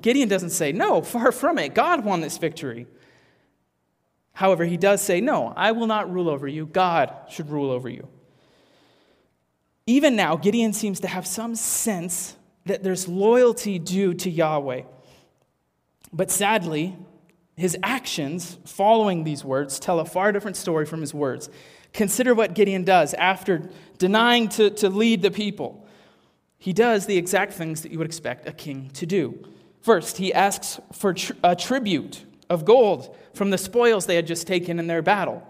Gideon 0.00 0.28
doesn't 0.28 0.50
say, 0.50 0.72
No, 0.72 1.02
far 1.02 1.32
from 1.32 1.58
it. 1.58 1.74
God 1.74 2.04
won 2.04 2.20
this 2.20 2.38
victory. 2.38 2.86
However, 4.32 4.64
he 4.64 4.76
does 4.76 5.00
say, 5.00 5.20
No, 5.20 5.52
I 5.56 5.72
will 5.72 5.86
not 5.86 6.12
rule 6.12 6.28
over 6.28 6.46
you. 6.46 6.66
God 6.66 7.14
should 7.28 7.50
rule 7.50 7.70
over 7.70 7.88
you. 7.88 8.08
Even 9.86 10.16
now, 10.16 10.36
Gideon 10.36 10.72
seems 10.72 11.00
to 11.00 11.08
have 11.08 11.26
some 11.26 11.54
sense 11.54 12.36
that 12.64 12.82
there's 12.82 13.06
loyalty 13.06 13.78
due 13.78 14.12
to 14.14 14.28
Yahweh. 14.28 14.82
But 16.12 16.30
sadly, 16.30 16.96
his 17.56 17.76
actions 17.82 18.58
following 18.64 19.24
these 19.24 19.44
words 19.44 19.78
tell 19.78 20.00
a 20.00 20.04
far 20.04 20.32
different 20.32 20.56
story 20.56 20.84
from 20.84 21.00
his 21.00 21.14
words. 21.14 21.48
Consider 21.92 22.34
what 22.34 22.54
Gideon 22.54 22.84
does 22.84 23.14
after 23.14 23.70
denying 23.98 24.48
to, 24.50 24.70
to 24.70 24.90
lead 24.90 25.22
the 25.22 25.30
people. 25.30 25.86
He 26.58 26.72
does 26.72 27.06
the 27.06 27.16
exact 27.16 27.52
things 27.52 27.82
that 27.82 27.92
you 27.92 27.98
would 27.98 28.06
expect 28.06 28.48
a 28.48 28.52
king 28.52 28.90
to 28.94 29.06
do. 29.06 29.46
First, 29.86 30.16
he 30.16 30.34
asks 30.34 30.80
for 30.90 31.14
a 31.44 31.54
tribute 31.54 32.24
of 32.50 32.64
gold 32.64 33.16
from 33.34 33.50
the 33.50 33.56
spoils 33.56 34.06
they 34.06 34.16
had 34.16 34.26
just 34.26 34.44
taken 34.44 34.80
in 34.80 34.88
their 34.88 35.00
battle. 35.00 35.46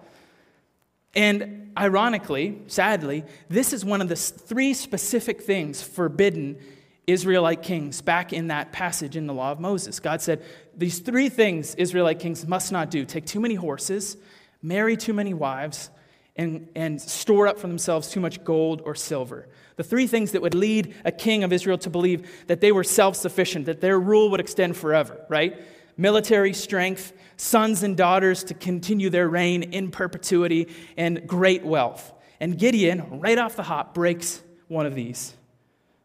And 1.15 1.73
ironically, 1.75 2.61
sadly, 2.67 3.25
this 3.49 3.73
is 3.73 3.83
one 3.83 4.03
of 4.03 4.11
the 4.11 4.15
three 4.15 4.75
specific 4.75 5.41
things 5.41 5.83
forbidden 5.83 6.59
Israelite 7.07 7.63
kings 7.63 8.03
back 8.03 8.35
in 8.35 8.49
that 8.49 8.73
passage 8.73 9.17
in 9.17 9.27
the 9.27 9.33
law 9.33 9.53
of 9.53 9.59
Moses. 9.59 10.01
God 10.01 10.21
said, 10.21 10.45
These 10.77 10.99
three 10.99 11.31
things 11.31 11.75
Israelite 11.77 12.19
kings 12.19 12.47
must 12.47 12.71
not 12.71 12.91
do 12.91 13.07
take 13.07 13.25
too 13.25 13.41
many 13.41 13.55
horses, 13.55 14.19
marry 14.61 14.99
too 14.99 15.15
many 15.15 15.33
wives, 15.33 15.89
and, 16.37 16.69
and 16.75 17.01
store 17.01 17.47
up 17.47 17.59
for 17.59 17.69
themselves 17.69 18.11
too 18.11 18.21
much 18.21 18.45
gold 18.45 18.83
or 18.85 18.95
silver. 18.95 19.49
The 19.77 19.85
three 19.85 20.07
things 20.07 20.33
that 20.33 20.43
would 20.43 20.55
lead 20.55 20.95
a 21.05 21.13
king 21.13 21.45
of 21.45 21.53
Israel 21.53 21.79
to 21.79 21.91
believe 21.91 22.47
that 22.47 22.61
they 22.61 22.73
were 22.73 22.85
self 22.85 23.15
sufficient, 23.17 23.67
that 23.67 23.81
their 23.81 24.01
rule 24.01 24.31
would 24.31 24.41
extend 24.41 24.77
forever, 24.77 25.25
right? 25.29 25.63
military 25.97 26.53
strength, 26.53 27.13
sons 27.37 27.83
and 27.83 27.97
daughters 27.97 28.45
to 28.45 28.55
continue 28.55 29.11
their 29.11 29.29
reign 29.29 29.63
in 29.63 29.91
perpetuity, 29.91 30.69
and 30.97 31.27
great 31.27 31.65
wealth. 31.65 32.13
And 32.41 32.59
Gideon, 32.59 33.21
right 33.21 33.39
off 33.39 33.57
the 33.57 33.63
hop, 33.63 33.95
breaks 33.95 34.43
one 34.69 34.87
of 34.87 34.95
these 34.95 35.35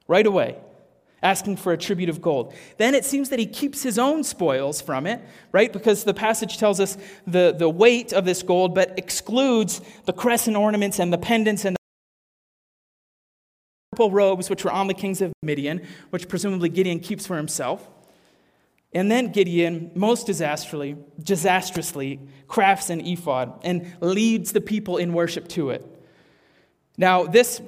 right 0.08 0.26
away, 0.26 0.58
asking 1.22 1.58
for 1.58 1.74
a 1.74 1.78
tribute 1.78 2.10
of 2.10 2.22
gold. 2.22 2.54
Then 2.78 2.96
it 2.96 3.06
seems 3.06 3.30
that 3.30 3.40
he 3.40 3.46
keeps 3.46 3.84
his 3.84 4.00
own 4.00 4.24
spoils 4.24 4.82
from 4.82 5.06
it, 5.06 5.22
right? 5.52 5.72
Because 5.72 6.04
the 6.04 6.14
passage 6.14 6.58
tells 6.58 6.80
us 6.80 6.98
the, 7.28 7.56
the 7.58 7.70
weight 7.70 8.14
of 8.14 8.26
this 8.26 8.44
gold, 8.44 8.76
but 8.76 8.98
excludes 8.98 9.82
the 10.06 10.14
crescent 10.14 10.56
ornaments 10.56 11.00
and 11.00 11.12
the 11.12 11.18
pendants 11.18 11.66
and 11.66 11.76
the 11.76 11.81
purple 14.02 14.16
robes 14.16 14.50
which 14.50 14.64
were 14.64 14.72
on 14.72 14.88
the 14.88 14.96
kings 14.96 15.22
of 15.22 15.32
Midian, 15.44 15.86
which 16.10 16.28
presumably 16.28 16.70
Gideon 16.70 17.00
keeps 17.00 17.28
for 17.28 17.38
himself. 17.38 17.88
And 18.94 19.12
then 19.12 19.32
Gideon, 19.32 19.92
most 19.94 20.26
disastrously, 20.26 20.98
disastrously, 21.22 22.20
crafts 22.48 22.90
an 22.90 23.06
ephod 23.06 23.60
and 23.64 23.96
leads 24.02 24.54
the 24.54 24.62
people 24.62 24.98
in 24.98 25.14
worship 25.14 25.48
to 25.50 25.70
it. 25.70 25.86
Now, 26.98 27.26
this, 27.26 27.62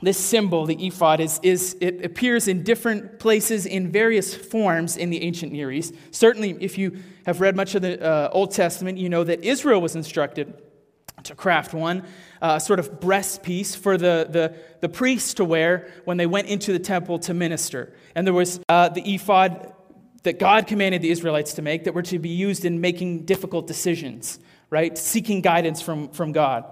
this 0.00 0.16
symbol, 0.16 0.64
the 0.64 0.86
ephod, 0.86 1.20
is, 1.20 1.38
is, 1.42 1.76
it 1.82 2.02
appears 2.02 2.48
in 2.48 2.64
different 2.64 3.18
places 3.18 3.66
in 3.66 3.92
various 3.92 4.34
forms 4.34 4.96
in 4.96 5.10
the 5.10 5.22
ancient 5.22 5.52
Near 5.52 5.70
East. 5.70 5.94
Certainly, 6.12 6.56
if 6.60 6.78
you 6.78 6.96
have 7.26 7.42
read 7.42 7.56
much 7.56 7.74
of 7.74 7.82
the 7.82 8.02
uh, 8.02 8.30
Old 8.32 8.52
Testament, 8.52 8.96
you 8.96 9.10
know 9.10 9.22
that 9.22 9.44
Israel 9.44 9.82
was 9.82 9.94
instructed 9.94 10.54
to 11.24 11.34
craft 11.34 11.74
one, 11.74 12.04
uh, 12.40 12.58
sort 12.58 12.78
of 12.78 13.00
breastpiece 13.00 13.76
for 13.76 13.96
the, 13.96 14.26
the, 14.30 14.54
the 14.80 14.88
priests 14.88 15.34
to 15.34 15.44
wear 15.44 15.88
when 16.04 16.16
they 16.16 16.26
went 16.26 16.48
into 16.48 16.72
the 16.72 16.78
temple 16.78 17.18
to 17.20 17.34
minister. 17.34 17.92
And 18.14 18.26
there 18.26 18.34
was 18.34 18.60
uh, 18.68 18.88
the 18.88 19.14
ephod 19.14 19.72
that 20.22 20.38
God 20.38 20.66
commanded 20.66 21.02
the 21.02 21.10
Israelites 21.10 21.54
to 21.54 21.62
make 21.62 21.84
that 21.84 21.94
were 21.94 22.02
to 22.02 22.18
be 22.18 22.30
used 22.30 22.64
in 22.64 22.80
making 22.80 23.24
difficult 23.24 23.66
decisions, 23.66 24.38
right? 24.70 24.96
Seeking 24.96 25.40
guidance 25.40 25.80
from, 25.80 26.08
from 26.10 26.32
God. 26.32 26.64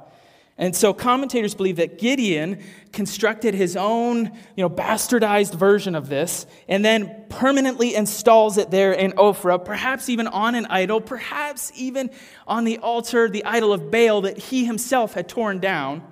And 0.59 0.75
so 0.75 0.95
commentators 0.95 1.55
believe 1.55 1.77
that 1.77 1.99
Gideon 1.99 2.63
constructed 2.93 3.53
his 3.53 3.77
own, 3.77 4.25
you 4.57 4.63
know, 4.65 4.71
bastardized 4.71 5.55
version 5.55 5.95
of 5.95 6.09
this 6.09 6.47
and 6.67 6.83
then 6.83 7.25
permanently 7.29 7.95
installs 7.95 8.57
it 8.57 8.71
there 8.71 8.93
in 8.93 9.13
Ophrah, 9.13 9.63
perhaps 9.63 10.09
even 10.09 10.27
on 10.27 10.55
an 10.55 10.65
idol, 10.67 11.03
perhaps 11.03 11.73
even 11.75 12.11
on 12.47 12.65
the 12.65 12.79
altar, 12.79 13.29
the 13.29 13.45
idol 13.45 13.73
of 13.75 13.91
Baal 13.91 14.23
that 14.23 14.39
he 14.39 14.65
himself 14.65 15.13
had 15.13 15.29
torn 15.29 15.59
down. 15.59 16.03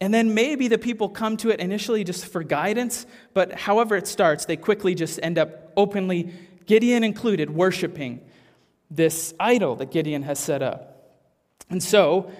And 0.00 0.14
then 0.14 0.32
maybe 0.32 0.68
the 0.68 0.78
people 0.78 1.08
come 1.08 1.36
to 1.38 1.50
it 1.50 1.58
initially 1.58 2.04
just 2.04 2.24
for 2.26 2.44
guidance, 2.44 3.04
but 3.34 3.52
however 3.52 3.96
it 3.96 4.06
starts, 4.06 4.44
they 4.44 4.56
quickly 4.56 4.94
just 4.94 5.18
end 5.24 5.38
up 5.38 5.72
openly, 5.76 6.32
Gideon 6.66 7.02
included, 7.02 7.50
worshiping 7.50 8.20
this 8.92 9.34
idol 9.40 9.74
that 9.76 9.90
Gideon 9.90 10.22
has 10.22 10.38
set 10.38 10.62
up. 10.62 11.16
And 11.68 11.82
so, 11.82 12.30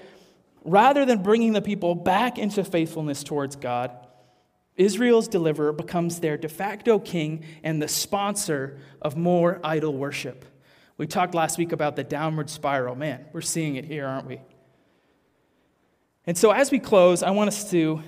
rather 0.71 1.05
than 1.05 1.23
bringing 1.23 1.53
the 1.53 1.63
people 1.63 1.95
back 1.95 2.39
into 2.39 2.65
faithfulness 2.65 3.23
towards 3.23 3.57
God, 3.57 3.91
Israel's 4.77 5.27
deliverer 5.27 5.73
becomes 5.73 6.21
their 6.21 6.37
de 6.37 6.49
facto 6.49 6.99
king 6.99 7.45
and 7.65 7.83
the 7.83 7.89
sponsor 7.89 8.79
of 9.03 9.17
more 9.17 9.61
idol 9.65 9.93
worship. 9.95 10.45
We 10.97 11.07
talked 11.07 11.35
last 11.35 11.59
week 11.59 11.73
about 11.73 11.97
the 11.97 12.05
downward 12.05 12.49
spiral. 12.49 12.95
Man, 12.95 13.27
we're 13.33 13.41
seeing 13.41 13.77
it 13.77 13.85
here, 13.85 14.07
aren't 14.07 14.27
we? 14.27 14.41
And 16.27 16.37
so, 16.37 16.51
as 16.51 16.71
we 16.71 16.79
close, 16.79 17.23
I 17.23 17.31
want 17.31 17.49
us 17.49 17.71
to 17.71 18.03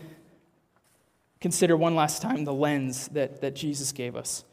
consider 1.41 1.77
one 1.77 1.95
last 1.95 2.21
time 2.21 2.45
the 2.45 2.53
lens 2.53 3.09
that, 3.09 3.41
that 3.41 3.55
Jesus 3.57 3.93
gave 3.93 4.15
us. 4.15 4.45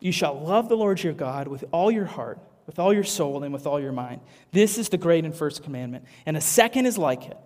You 0.00 0.12
shall 0.12 0.38
love 0.38 0.68
the 0.68 0.76
Lord 0.76 1.02
your 1.02 1.12
God 1.12 1.48
with 1.48 1.64
all 1.72 1.90
your 1.90 2.04
heart, 2.04 2.38
with 2.70 2.78
all 2.78 2.92
your 2.92 3.02
soul, 3.02 3.42
and 3.42 3.52
with 3.52 3.66
all 3.66 3.80
your 3.80 3.90
mind. 3.90 4.20
This 4.52 4.78
is 4.78 4.90
the 4.90 4.96
great 4.96 5.24
and 5.24 5.34
first 5.34 5.64
commandment. 5.64 6.04
And 6.24 6.36
a 6.36 6.40
second 6.40 6.86
is 6.86 6.96
like 6.96 7.26
it 7.26 7.36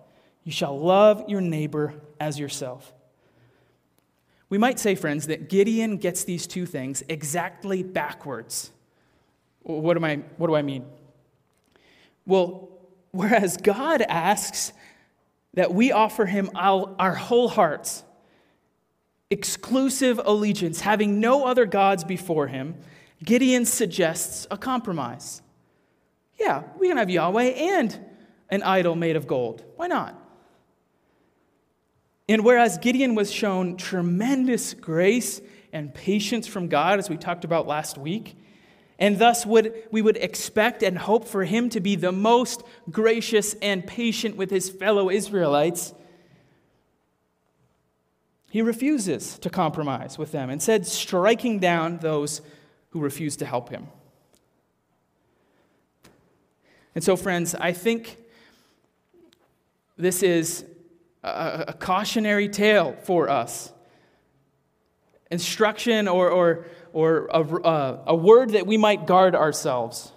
you 0.44 0.52
shall 0.52 0.78
love 0.78 1.24
your 1.28 1.40
neighbor 1.40 1.94
as 2.20 2.38
yourself. 2.38 2.92
We 4.50 4.58
might 4.58 4.78
say, 4.78 4.94
friends, 4.94 5.28
that 5.28 5.48
Gideon 5.48 5.96
gets 5.96 6.24
these 6.24 6.46
two 6.46 6.66
things 6.66 7.02
exactly 7.08 7.82
backwards. 7.82 8.70
What, 9.62 9.96
am 9.96 10.04
I, 10.04 10.16
what 10.36 10.48
do 10.48 10.54
I 10.54 10.60
mean? 10.60 10.84
Well, 12.26 12.68
whereas 13.10 13.56
God 13.56 14.02
asks 14.02 14.74
that 15.54 15.72
we 15.72 15.90
offer 15.90 16.26
him 16.26 16.50
our, 16.54 16.94
our 16.98 17.14
whole 17.14 17.48
hearts, 17.48 18.04
exclusive 19.30 20.20
allegiance, 20.22 20.82
having 20.82 21.18
no 21.18 21.46
other 21.46 21.64
gods 21.64 22.04
before 22.04 22.46
him, 22.48 22.74
Gideon 23.24 23.64
suggests 23.64 24.46
a 24.50 24.58
compromise. 24.58 25.42
Yeah, 26.38 26.64
we 26.78 26.88
can 26.88 26.96
have 26.96 27.10
Yahweh 27.10 27.44
and 27.44 27.98
an 28.50 28.62
idol 28.62 28.94
made 28.96 29.16
of 29.16 29.26
gold. 29.26 29.64
Why 29.76 29.86
not? 29.86 30.20
And 32.28 32.44
whereas 32.44 32.78
Gideon 32.78 33.14
was 33.14 33.32
shown 33.32 33.76
tremendous 33.76 34.74
grace 34.74 35.40
and 35.72 35.92
patience 35.92 36.46
from 36.46 36.68
God, 36.68 36.98
as 36.98 37.10
we 37.10 37.16
talked 37.16 37.44
about 37.44 37.66
last 37.66 37.98
week, 37.98 38.36
and 38.98 39.18
thus 39.18 39.44
would, 39.44 39.74
we 39.90 40.00
would 40.02 40.16
expect 40.16 40.82
and 40.82 40.96
hope 40.96 41.26
for 41.26 41.44
him 41.44 41.68
to 41.70 41.80
be 41.80 41.96
the 41.96 42.12
most 42.12 42.62
gracious 42.90 43.54
and 43.54 43.86
patient 43.86 44.36
with 44.36 44.50
his 44.50 44.70
fellow 44.70 45.10
Israelites, 45.10 45.92
he 48.50 48.62
refuses 48.62 49.36
to 49.40 49.50
compromise 49.50 50.16
with 50.16 50.30
them, 50.30 50.48
instead, 50.48 50.86
striking 50.86 51.58
down 51.58 51.98
those 51.98 52.40
who 52.94 53.00
refused 53.00 53.40
to 53.40 53.44
help 53.44 53.70
him. 53.70 53.88
And 56.94 57.02
so, 57.02 57.16
friends, 57.16 57.56
I 57.56 57.72
think 57.72 58.18
this 59.96 60.22
is 60.22 60.64
a, 61.24 61.64
a 61.68 61.72
cautionary 61.72 62.48
tale 62.48 62.96
for 63.02 63.28
us. 63.28 63.72
Instruction 65.28 66.06
or, 66.06 66.30
or, 66.30 66.66
or 66.92 67.26
a, 67.32 67.98
a 68.06 68.14
word 68.14 68.50
that 68.50 68.64
we 68.64 68.76
might 68.76 69.08
guard 69.08 69.34
ourselves. 69.34 70.12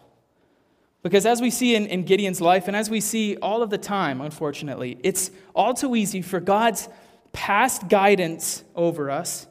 Because 1.02 1.26
as 1.26 1.42
we 1.42 1.50
see 1.50 1.74
in, 1.74 1.88
in 1.88 2.04
Gideon's 2.04 2.42
life, 2.42 2.68
and 2.68 2.78
as 2.78 2.92
we 2.92 3.02
see 3.02 3.38
all 3.38 3.64
of 3.64 3.72
the 3.72 3.80
time, 3.80 4.22
unfortunately, 4.22 5.00
it's 5.02 5.32
all 5.56 5.74
too 5.74 5.96
easy 5.96 6.22
for 6.22 6.40
God's 6.40 6.90
past 7.34 7.88
guidance 7.88 8.64
over 8.76 9.10
us, 9.10 9.48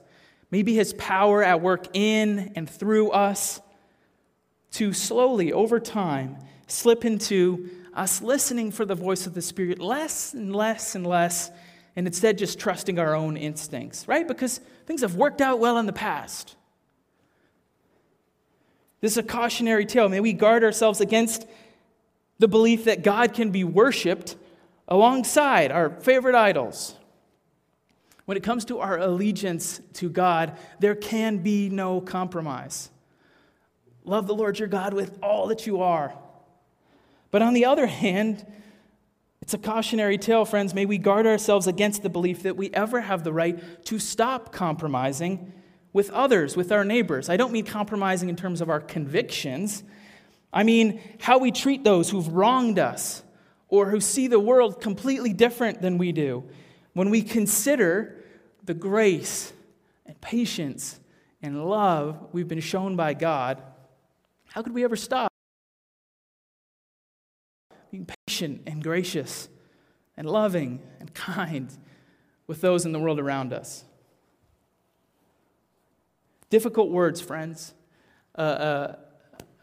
maybe 0.51 0.75
his 0.75 0.93
power 0.95 1.43
at 1.43 1.61
work 1.61 1.87
in 1.95 2.53
and 2.57 2.69
through 2.69 3.11
us, 3.11 3.61
to 4.73 4.93
slowly, 4.93 5.53
over 5.53 5.81
time, 5.81 6.37
slip 6.67 7.05
into 7.05 7.71
us 7.95 8.21
listening 8.21 8.71
for 8.71 8.85
the 8.85 8.95
voice 8.95 9.27
of 9.27 9.33
the 9.33 9.41
Spirit 9.41 9.79
less 9.79 10.35
and 10.35 10.55
less 10.55 10.95
and 10.95 11.07
less, 11.07 11.51
and 11.97 12.07
instead 12.07 12.37
just 12.37 12.59
trusting 12.59 12.99
our 12.99 13.15
own 13.15 13.37
instincts, 13.39 14.07
right? 14.07 14.29
Because 14.29 14.61
things 14.85 15.01
have 15.01 15.15
worked 15.15 15.41
out 15.41 15.59
well 15.59 15.79
in 15.79 15.87
the 15.87 15.93
past. 15.93 16.57
This 19.01 19.13
is 19.13 19.19
a 19.19 19.23
cautionary 19.23 19.87
tale. 19.87 20.09
May 20.09 20.21
we 20.21 20.33
guard 20.33 20.63
ourselves 20.63 21.01
against 21.01 21.47
the 22.39 22.49
belief 22.49 22.85
that 22.85 23.03
God 23.03 23.33
can 23.33 23.51
be 23.51 23.65
worshiped 23.65 24.37
alongside 24.89 25.73
our 25.73 25.89
favorite 25.89 26.35
idols. 26.35 26.95
When 28.27 28.37
it 28.37 28.43
comes 28.43 28.65
to 28.67 28.81
our 28.81 28.99
allegiance 28.99 29.81
to 29.95 30.11
God, 30.11 30.57
there 30.79 30.95
can 30.95 31.39
be 31.39 31.69
no 31.69 32.01
compromise. 32.01 32.91
Love 34.05 34.27
the 34.27 34.35
Lord 34.35 34.59
your 34.59 34.69
God 34.69 34.95
with 34.95 35.19
all 35.23 35.49
that 35.49 35.67
you 35.67 35.81
are 35.81 36.13
but 37.37 37.43
on 37.43 37.53
the 37.53 37.67
other 37.67 37.87
hand, 37.87 38.47
it's 39.43 39.55
a 39.55 39.59
cautionary 39.59 40.19
tale, 40.19 40.45
friends. 40.45 40.73
May 40.73 40.87
we 40.87 40.99
guard 40.99 41.27
ourselves 41.27 41.67
against 41.67 42.03
the 42.03 42.09
belief 42.09 42.45
that 42.45 42.57
we 42.57 42.71
ever 42.71 43.01
have 43.03 43.25
the 43.25 43.33
right 43.33 43.85
to 43.87 43.99
stop 43.99 44.53
compromising 44.53 45.53
with 45.93 46.11
others, 46.11 46.57
with 46.57 46.73
our 46.73 46.85
neighbors. 46.85 47.29
I 47.29 47.37
don't 47.37 47.53
mean 47.53 47.65
compromising 47.65 48.29
in 48.29 48.37
terms 48.37 48.61
of 48.61 48.71
our 48.71 48.81
convictions, 48.81 49.85
I 50.53 50.63
mean 50.63 51.01
how 51.21 51.37
we 51.37 51.53
treat 51.53 51.85
those 51.85 52.09
who've 52.09 52.29
wronged 52.29 52.79
us 52.79 53.23
or 53.69 53.91
who 53.91 54.01
see 54.01 54.27
the 54.29 54.41
world 54.41 54.81
completely 54.81 55.35
different 55.35 55.83
than 55.83 55.99
we 55.99 56.13
do. 56.13 56.45
When 56.97 57.11
we 57.11 57.21
consider 57.21 58.25
the 58.65 58.73
grace 58.73 59.53
and 60.07 60.19
patience 60.23 60.99
and 61.43 61.69
love 61.69 62.29
we've 62.33 62.49
been 62.49 62.61
shown 62.61 62.97
by 62.97 63.13
God, 63.13 63.61
how 64.49 64.63
could 64.63 64.73
we 64.73 64.83
ever 64.83 64.97
stop? 64.97 65.31
being 67.91 68.09
patient 68.27 68.63
and 68.67 68.83
gracious 68.83 69.51
and 70.17 70.27
loving 70.27 70.81
and 70.99 71.13
kind 71.13 71.71
with 72.47 72.63
those 72.63 72.87
in 72.87 72.93
the 72.93 72.99
world 72.99 73.21
around 73.21 73.53
us. 73.53 73.85
Difficult 76.49 76.91
words, 76.91 77.21
friends. 77.21 77.75
Uh, 78.39 78.41
uh, 78.41 78.97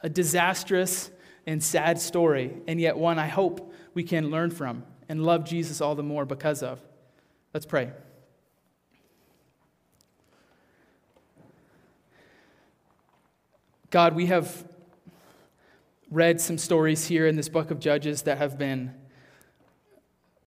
a 0.04 0.10
disastrous 0.10 1.10
and 1.48 1.64
sad 1.64 2.00
story, 2.00 2.54
and 2.68 2.80
yet 2.80 2.96
one 2.96 3.18
I 3.18 3.28
hope 3.28 3.74
we 3.96 4.04
can 4.04 4.30
learn 4.30 4.52
from 4.52 4.84
and 5.10 5.26
love 5.26 5.46
Jesus 5.46 5.82
all 5.82 5.96
the 5.96 6.04
more 6.04 6.26
because 6.26 6.62
of. 6.62 6.80
Let's 7.54 7.68
pray. 7.68 7.92
God, 13.92 14.16
we 14.16 14.26
have 14.26 14.66
read 16.10 16.42
some 16.42 16.58
stories 16.58 17.06
here 17.06 17.28
in 17.28 17.36
this 17.36 17.50
book 17.50 17.70
of 17.70 17.80
Judges 17.80 18.24
that 18.24 18.40
have 18.40 18.58
been 18.58 18.96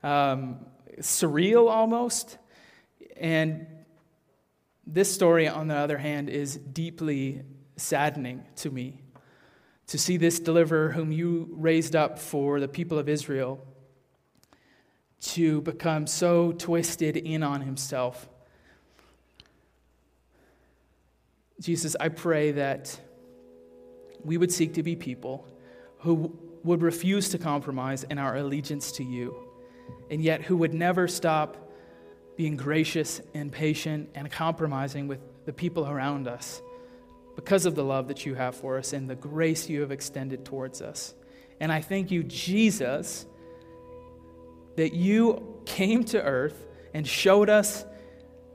um, 0.01 0.65
surreal 0.99 1.69
almost. 1.69 2.39
And 3.15 3.67
this 4.87 5.13
story, 5.13 5.47
on 5.47 5.67
the 5.67 5.75
other 5.75 5.99
hand, 5.99 6.31
is 6.31 6.57
deeply 6.57 7.43
saddening 7.75 8.43
to 8.55 8.71
me. 8.71 9.03
To 9.89 9.99
see 9.99 10.17
this 10.17 10.39
deliverer 10.39 10.89
whom 10.89 11.11
you 11.11 11.47
raised 11.51 11.95
up 11.95 12.17
for 12.17 12.59
the 12.59 12.67
people 12.67 12.97
of 12.97 13.07
Israel 13.07 13.63
to 15.19 15.61
become 15.61 16.07
so 16.07 16.51
twisted 16.51 17.17
in 17.17 17.43
on 17.43 17.61
himself. 17.61 18.29
Jesus, 21.59 21.95
I 21.99 22.09
pray 22.09 22.51
that 22.51 22.99
we 24.23 24.37
would 24.37 24.51
seek 24.51 24.75
to 24.75 24.83
be 24.83 24.95
people 24.95 25.47
who 25.99 26.37
would 26.63 26.81
refuse 26.81 27.29
to 27.29 27.37
compromise 27.37 28.03
in 28.03 28.17
our 28.17 28.35
allegiance 28.35 28.91
to 28.93 29.03
you, 29.03 29.35
and 30.11 30.21
yet 30.21 30.43
who 30.43 30.57
would 30.57 30.73
never 30.73 31.07
stop 31.07 31.57
being 32.35 32.55
gracious 32.55 33.19
and 33.33 33.51
patient 33.51 34.09
and 34.13 34.31
compromising 34.31 35.07
with 35.07 35.19
the 35.45 35.53
people 35.53 35.87
around 35.87 36.27
us 36.27 36.61
because 37.35 37.65
of 37.65 37.73
the 37.73 37.83
love 37.83 38.07
that 38.07 38.25
you 38.25 38.35
have 38.35 38.55
for 38.55 38.77
us 38.77 38.93
and 38.93 39.09
the 39.09 39.15
grace 39.15 39.69
you 39.69 39.81
have 39.81 39.91
extended 39.91 40.45
towards 40.45 40.81
us. 40.81 41.15
And 41.59 41.71
I 41.71 41.81
thank 41.81 42.11
you, 42.11 42.23
Jesus, 42.23 43.25
that 44.77 44.93
you 44.93 45.61
came 45.65 46.03
to 46.05 46.23
earth 46.23 46.65
and 46.93 47.05
showed 47.05 47.49
us 47.49 47.85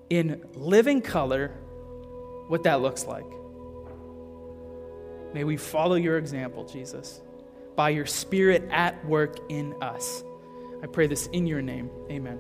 in 0.09 0.43
living 0.55 1.03
color 1.03 1.49
what 2.49 2.63
that 2.63 2.81
looks 2.81 3.05
like. 3.05 3.25
May 5.35 5.45
we 5.45 5.57
follow 5.57 5.95
your 5.95 6.19
example, 6.19 6.65
Jesus, 6.65 7.21
by 7.77 7.91
your 7.91 8.07
Spirit 8.07 8.69
at 8.71 9.05
work 9.07 9.37
in 9.49 9.75
us. 9.83 10.25
I 10.83 10.87
pray 10.87 11.07
this 11.07 11.29
in 11.29 11.47
your 11.47 11.63
name. 11.63 11.91
Amen. 12.11 12.39